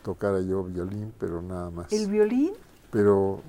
[0.04, 1.92] tocara yo violín, pero nada más.
[1.92, 2.54] ¿El violín?
[2.92, 3.42] Pero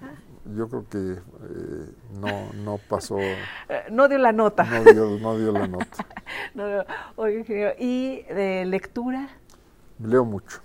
[0.57, 3.19] yo creo que eh, no, no pasó,
[3.69, 4.65] Eh, no dio la nota.
[4.65, 5.87] no dio, no dio la nota.
[6.55, 6.65] No
[7.17, 9.29] Oye, ingeniero, ¿y de lectura?
[10.01, 10.61] Leo mucho,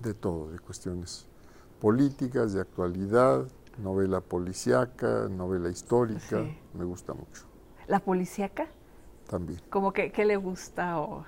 [0.00, 1.26] de todo, de cuestiones
[1.80, 3.46] políticas, de actualidad,
[3.78, 6.58] novela policíaca, novela histórica, Sí.
[6.74, 7.44] me gusta mucho
[7.88, 8.66] ¿La policíaca?
[9.28, 9.60] también.
[9.70, 11.00] ¿Cómo que qué le gusta?
[11.00, 11.24] O...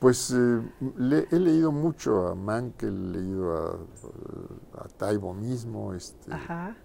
[0.00, 0.60] Pues eh,
[0.98, 6.76] le- he leído mucho a Mankel, he leído a, a Taibo mismo, este, Ajá,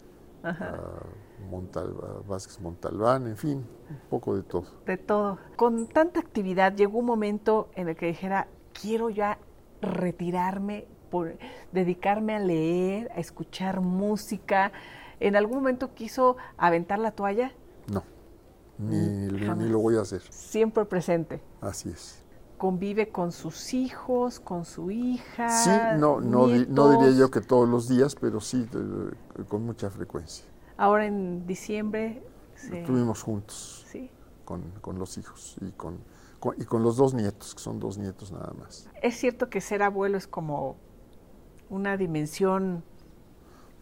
[0.44, 0.66] ajá.
[0.70, 3.58] a, Montal- a Vázquez Montalbán, en fin,
[3.90, 4.66] un poco de todo.
[4.86, 5.38] De todo.
[5.56, 8.48] Con tanta actividad llegó un momento en el que dijera,
[8.80, 9.38] quiero ya
[9.82, 11.38] retirarme, por,
[11.72, 14.72] dedicarme a leer, a escuchar música.
[15.20, 17.52] ¿En algún momento quiso aventar la toalla?
[17.92, 18.04] No,
[18.78, 19.58] ni, ni- jamás.
[19.58, 21.42] ni lo voy a hacer, Siempre presente.
[21.62, 22.24] así es.
[22.58, 25.48] Convive con sus hijos, con su hija.
[25.50, 25.70] Sí,
[26.00, 29.90] no, no, di- no diría yo que todos los días, pero sí eh, con mucha
[29.92, 30.46] frecuencia.
[30.76, 32.24] Ahora en diciembre.
[32.56, 34.10] se- Estuvimos juntos sí.
[34.44, 36.00] con, con los hijos y con,
[36.40, 38.90] con- y con los dos nietos, que son dos nietos nada más.
[39.02, 40.78] Es cierto que ser abuelo es como
[41.70, 42.84] una dimensión.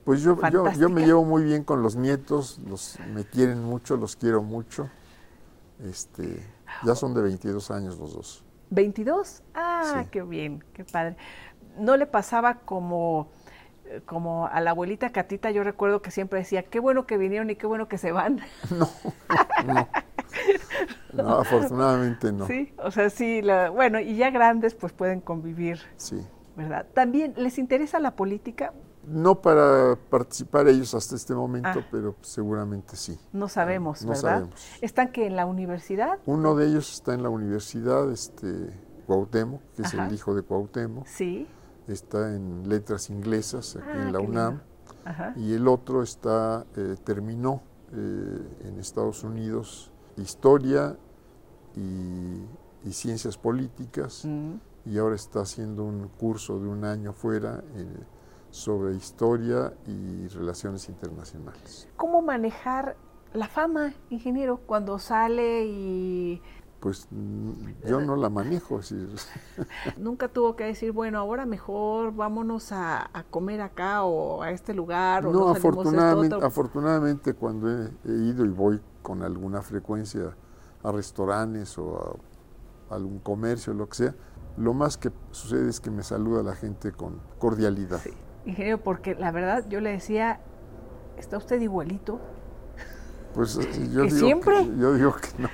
[0.04, 0.38] Pues yo,
[0.78, 4.88] yo, me llevo muy bien con los nietos, los, me quieren mucho, los quiero mucho.
[5.84, 6.46] Este,
[6.84, 8.44] ya son de 22 años los dos.
[8.72, 9.42] ¿22?
[9.56, 10.10] Ah, Sí.
[10.12, 11.18] qué bien, qué padre.
[11.78, 13.30] ¿No le pasaba como,
[13.86, 15.50] eh, como a la abuelita Catita?
[15.52, 18.42] Yo recuerdo que siempre decía, qué bueno que vinieron y qué bueno que se van.
[19.66, 19.88] No, no.
[21.14, 22.46] No, afortunadamente no.
[22.48, 26.20] Sí, o sea, sí, la- bueno, y ya grandes pues pueden convivir, Sí.
[26.58, 26.86] ¿verdad?
[26.94, 28.74] También, ¿les interesa la política?
[29.08, 31.88] No para participar ellos hasta este momento, Ah.
[31.92, 33.18] pero seguramente sí.
[33.34, 34.22] No sabemos, No ¿verdad?
[34.22, 34.68] sabemos.
[34.82, 36.18] ¿Están que en la universidad?
[36.26, 38.72] Uno de ellos está en la universidad, este,
[39.06, 41.06] Cuauhtémoc, que es el hijo de Cuauhtémoc.
[41.06, 41.48] Sí.
[41.88, 44.62] Está en letras inglesas aquí en ah, la UNAM.
[45.36, 47.62] Y el otro está, eh, terminó
[47.94, 50.98] eh, en Estados Unidos historia
[51.76, 52.44] y,
[52.92, 54.28] ciencias políticas
[54.86, 57.64] y ahora está haciendo un curso de un año fuera
[58.52, 61.90] sobre historia y relaciones internacionales.
[61.98, 62.96] ¿Cómo manejar
[63.34, 66.42] la fama, ingeniero, cuando sale y
[66.80, 67.08] pues
[67.88, 68.80] yo no la manejo.
[69.98, 75.26] Nunca tuvo que decir, bueno, ahora mejor vámonos a, comer acá o a este lugar.
[75.26, 80.36] O no, afortunadamente, afortunadamente cuando he, ido y voy con alguna frecuencia
[80.84, 82.20] a restaurantes o
[82.90, 84.16] a algún comercio, lo que sea,
[84.58, 88.00] lo más que sucede es que me saluda la gente con cordialidad.
[88.00, 88.12] Sí,
[88.46, 90.40] ingeniero, porque la verdad yo le decía,
[91.18, 92.20] está usted igualito
[93.36, 93.56] pues
[93.92, 95.50] yo, digo siempre, que, yo digo que no.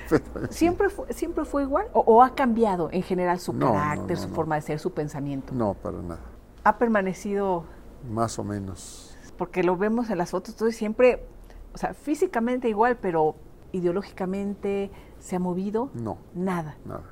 [0.51, 1.87] ¿Siempre fue, ¿Siempre fue igual?
[1.93, 5.51] ¿O, ha cambiado en general su carácter, su forma de ser, su pensamiento?
[5.55, 6.21] No, para nada.
[6.63, 7.63] ¿Ha permanecido?
[8.11, 9.17] Más o menos.
[9.35, 11.25] Porque lo vemos en las fotos, entonces siempre,
[11.73, 13.35] o sea, físicamente igual, pero
[13.71, 15.89] ideológicamente se ha movido.
[15.95, 16.19] No.
[16.35, 16.77] Nada.
[16.85, 17.09] Nada.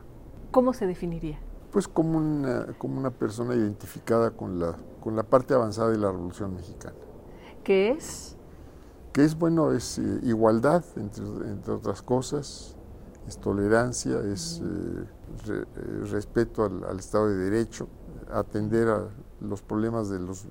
[0.51, 1.39] ¿Cómo se definiría?
[1.71, 6.11] Pues como una, como una persona identificada con la, con la parte avanzada de la
[6.11, 6.95] Revolución Mexicana.
[7.63, 8.37] ¿Qué es?
[9.19, 12.77] Que es bueno, es eh, igualdad, entre, otras cosas,
[13.27, 15.05] es tolerancia, es eh,
[15.49, 15.65] eh,
[16.09, 17.89] respeto al, Estado de Derecho,
[18.31, 19.09] atender a
[19.41, 20.47] los problemas de los,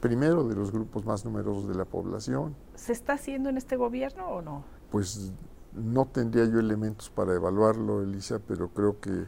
[0.00, 2.56] primero, de los grupos más numerosos de la población.
[2.74, 4.64] ¿Se está haciendo en este gobierno o no?
[4.90, 5.30] Pues
[5.72, 9.26] no tendría yo elementos para evaluarlo, Elisa, pero creo que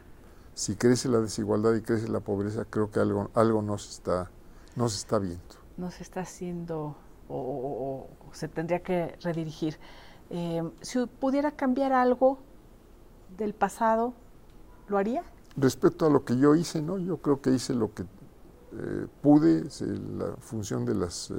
[0.54, 4.32] si crece la desigualdad y crece la pobreza, creo que algo, algo no, se está,
[4.74, 5.54] no se está viendo.
[5.76, 6.96] No se está haciendo
[7.28, 9.78] o, se tendría que redirigir.
[10.30, 12.38] Eh, si pudiera cambiar algo
[13.36, 14.14] del pasado,
[14.88, 15.22] ¿lo haría?
[15.56, 16.98] Respecto a lo que yo hice, ¿no?
[16.98, 19.64] Yo creo que hice lo que eh, pude,
[20.18, 21.32] la función de las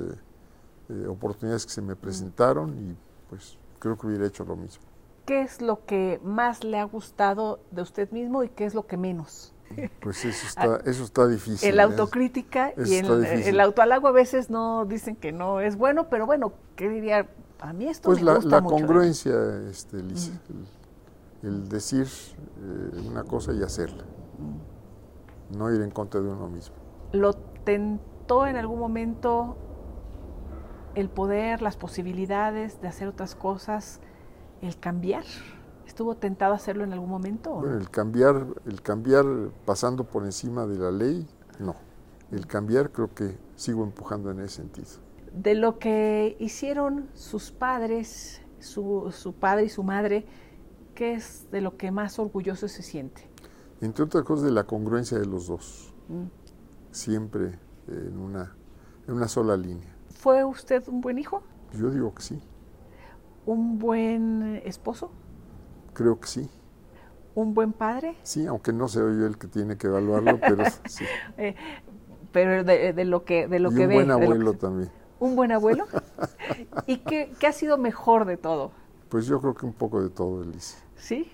[0.90, 2.96] eh, oportunidades que se me presentaron y
[3.30, 4.86] pues creo que hubiera hecho lo mismo.
[5.26, 8.88] ¿Qué es lo que más le ha gustado de usted mismo y qué es lo
[8.88, 9.54] que menos?
[10.00, 11.76] Pues eso está, eso está difícil.
[11.76, 16.26] La autocrítica y el, el, autohalago a veces no dicen que no es bueno, pero
[16.26, 17.28] bueno, ¿qué diría?
[17.60, 19.34] A mí esto pues me la, la mucho, congruencia,
[19.70, 19.98] este,
[21.42, 24.04] el, decir eh, una cosa y hacerla.
[25.50, 26.76] No ir en contra de uno mismo.
[27.14, 29.58] ¿Lo tentó en algún momento
[30.94, 34.02] el poder, las posibilidades de hacer otras cosas,
[34.62, 35.24] el cambiar?
[35.98, 37.56] ¿Estuvo tentado a hacerlo en algún momento?
[37.56, 39.26] Bueno, el cambiar, el cambiar
[39.66, 41.28] pasando por encima de la ley,
[41.58, 41.76] no.
[42.30, 44.90] El cambiar creo que sigo empujando en ese sentido.
[45.34, 50.28] De lo que hicieron sus padres, su, padre y su madre,
[50.94, 53.28] ¿qué es de lo que más orgulloso se siente?
[53.82, 55.96] Entre otras cosas de la congruencia de los dos.
[56.10, 56.26] Mm.
[56.92, 58.56] Siempre en una,
[59.08, 59.96] en una sola línea.
[60.10, 61.42] ¿Fue usted un buen hijo?
[61.74, 62.40] Yo digo que sí.
[63.48, 65.10] ¿Un buen esposo?
[65.98, 66.48] Creo que sí.
[67.34, 68.16] ¿Un buen padre?
[68.22, 71.04] Sí, aunque no soy yo el que tiene que evaluarlo, pero sí.
[71.40, 71.56] Eh,
[72.32, 74.92] pero de, lo que, de lo que un buen abuelo también.
[75.20, 75.88] ¿Un buen abuelo?
[76.86, 78.70] ¿Y qué, qué, ha sido mejor de todo?
[79.10, 80.78] Pues yo creo que un poco de todo, Elise.
[80.98, 81.32] ¿Sí?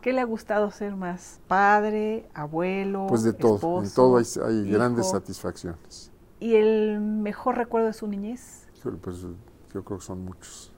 [0.00, 1.38] ¿Qué le ha gustado ser más?
[1.46, 3.06] ¿Padre, abuelo?
[3.08, 3.84] Pues de todo.
[3.84, 6.10] en todo hay, grandes satisfacciones.
[6.40, 8.66] ¿Y el mejor recuerdo de su niñez?
[9.00, 9.34] Pues yo
[9.68, 10.72] creo que son muchos.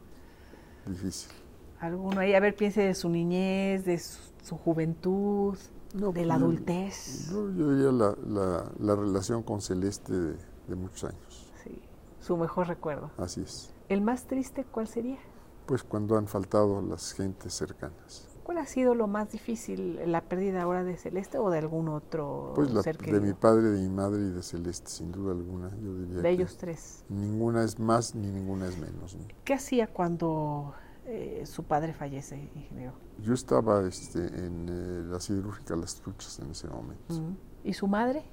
[0.84, 1.43] Difícil
[1.86, 5.56] alguno ahí, a ver, piense de su niñez, de su, juventud,
[5.92, 7.30] de la pues, adultez.
[7.30, 11.52] Yo, diría la, la, relación con Celeste de, muchos años.
[11.62, 11.80] Sí,
[12.20, 13.10] su mejor recuerdo.
[13.16, 13.72] Así es.
[13.88, 15.18] ¿El más triste cuál sería?
[15.66, 18.28] Pues cuando han faltado las gentes cercanas.
[18.44, 22.52] ¿Cuál ha sido lo más difícil, la pérdida ahora de Celeste o de algún otro
[22.54, 25.70] pues la, De mi padre, de mi madre y de Celeste, sin duda alguna.
[25.82, 27.04] Yo diría de ellos tres.
[27.08, 29.16] Ninguna es más ni ninguna es menos.
[29.44, 30.74] ¿Qué hacía cuando
[31.06, 32.92] eh, su padre fallece, ingeniero?
[33.20, 37.14] Yo estaba este, en eh, la siderúrgica Las Truchas en ese momento.
[37.62, 38.24] ¿Y su madre?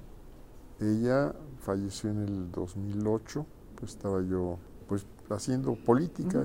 [0.80, 3.46] Ella falleció en el 2008,
[3.76, 4.58] pues estaba yo
[4.88, 6.44] pues haciendo política.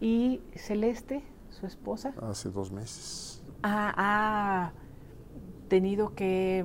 [0.00, 2.14] ¿Y Celeste, su esposa?
[2.22, 3.42] Hace dos meses.
[3.62, 4.72] ha
[5.68, 6.64] tenido que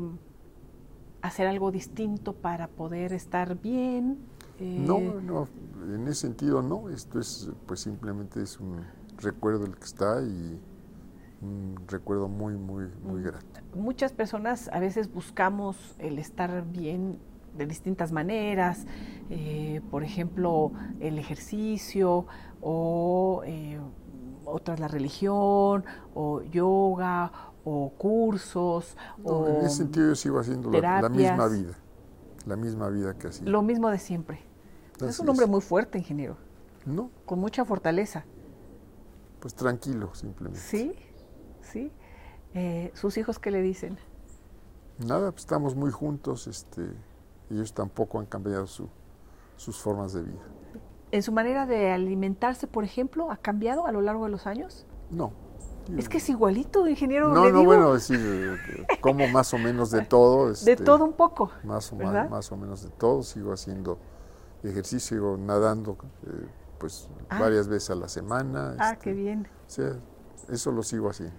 [1.21, 4.19] hacer algo distinto para poder estar bien.
[4.59, 5.47] No, eh, no,
[5.93, 8.85] en ese sentido no, esto es pues simplemente es un
[9.17, 10.59] recuerdo del que está y
[11.41, 13.23] un recuerdo muy, muy, muy mm.
[13.23, 13.47] grato.
[13.75, 17.19] Muchas personas a veces buscamos el estar bien
[17.57, 18.85] de distintas maneras,
[19.29, 22.25] eh, por ejemplo, el ejercicio
[22.61, 23.79] o eh,
[24.45, 27.31] otras la religión o yoga
[27.63, 31.73] o cursos o en ese sentido yo sigo haciendo la, misma vida,
[32.45, 33.47] la misma vida que hacía.
[33.47, 34.39] Lo mismo de siempre.
[35.01, 36.37] es un hombre muy fuerte, ingeniero.
[36.85, 37.09] No.
[37.25, 38.25] Con mucha fortaleza.
[39.39, 40.59] Pues tranquilo, simplemente.
[40.59, 40.95] Sí,
[41.61, 41.91] sí.
[42.53, 43.97] Eh, ¿Sus hijos qué le dicen?
[44.99, 46.89] Nada, pues estamos muy juntos, este,
[47.49, 48.87] ellos tampoco han cambiado su,
[49.57, 50.41] sus formas de vida.
[51.11, 54.85] ¿En su manera de alimentarse, por ejemplo, ha cambiado a lo largo de los años?
[55.09, 55.33] No.
[55.97, 57.33] Es que es igualito, ingeniero.
[57.33, 60.47] No, no, bueno, decir, eh, como más o menos de todo.
[60.47, 61.51] de este, todo un poco.
[61.63, 63.23] Más o, más, o menos de todo.
[63.23, 63.99] Sigo haciendo
[64.63, 66.47] ejercicio, sigo nadando eh,
[66.79, 67.39] pues ah.
[67.39, 68.75] varias veces a la semana.
[68.79, 69.47] Ah, qué este, bien.
[69.67, 69.93] O sea,
[70.49, 71.35] eso lo sigo haciendo.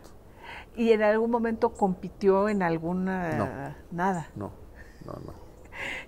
[0.77, 3.75] ¿Y en algún momento compitió en alguna...
[3.91, 4.29] Nada.
[4.37, 4.53] No,
[5.05, 5.47] no, no.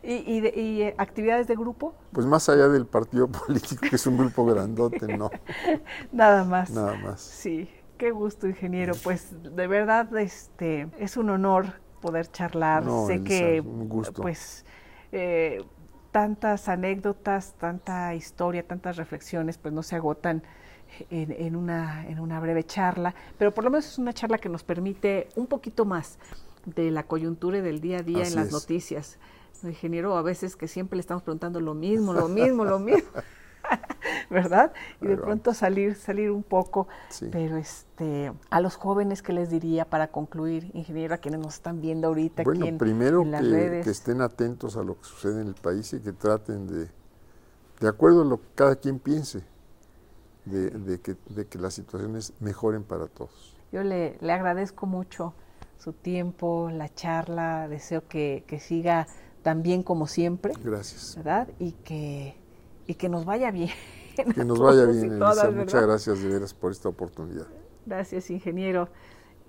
[0.02, 1.94] ¿Y, eh, actividades de grupo?
[2.12, 5.30] Pues más allá del partido político, que es un grupo grandote, no.
[6.12, 6.70] Nada más.
[6.70, 7.20] Nada más.
[7.20, 7.68] Sí,
[7.98, 8.94] qué gusto, ingeniero.
[9.02, 12.84] Pues de verdad este es un honor poder charlar.
[13.06, 13.62] sé que
[14.14, 14.64] pues
[15.12, 15.62] eh,
[16.10, 20.42] tantas anécdotas, tanta historia, tantas reflexiones, pues no se agotan
[21.10, 24.62] en, una, en una breve charla, pero por lo menos es una charla que nos
[24.62, 26.18] permite un poquito más
[26.64, 29.18] de la coyuntura y del día a día en las noticias
[29.66, 33.08] ingeniero a veces que siempre le estamos preguntando lo mismo, lo mismo, lo mismo.
[34.30, 34.72] ¿Verdad?
[35.00, 36.88] Y de pronto salir, salir un poco.
[37.30, 41.80] Pero este, a los jóvenes, ¿qué les diría para concluir, ingeniero, a quienes nos están
[41.80, 43.84] viendo ahorita bueno, aquí en, primero las que, redes?
[43.84, 46.88] que estén atentos a lo que sucede en el país y que traten de,
[47.80, 49.42] de acuerdo a lo que cada quien piense,
[50.44, 53.54] de, que, de que las situaciones mejoren para todos.
[53.70, 55.34] Yo le, le agradezco mucho
[55.78, 59.06] su tiempo, la charla, deseo que, que siga
[59.42, 60.54] también como siempre.
[60.62, 61.16] Gracias.
[61.16, 61.48] ¿Verdad?
[61.58, 62.36] Y que,
[62.88, 63.70] y que nos vaya bien.
[64.34, 65.48] Que nos vaya bien, Elisa.
[65.52, 67.46] Muchas gracias de veras por esta oportunidad.
[67.86, 68.88] Gracias, ingeniero.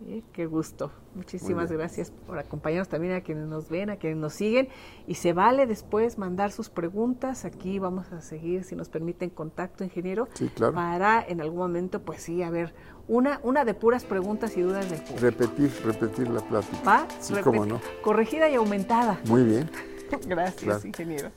[0.06, 0.92] Eh, qué gusto.
[1.16, 4.70] Muchísimas gracias por acompañarnos también a quienes nos ven, a quienes nos siguen.
[5.08, 7.46] Y se vale después mandar sus preguntas.
[7.46, 10.28] Aquí vamos a seguir, si nos permiten, contacto, ingeniero.
[10.36, 10.76] Sí, claro.
[10.76, 12.76] Para en algún momento, pues sí, a ver,
[13.08, 15.20] una, una de puras preguntas y dudas del público.
[15.20, 16.84] Repetir, repetir la plática.
[16.86, 17.08] ¿Va?
[17.20, 17.82] Sí, cómo no.
[18.04, 19.20] Corregida y aumentada.
[19.26, 19.68] Muy bien.
[20.28, 21.32] Gracias, ingeniero.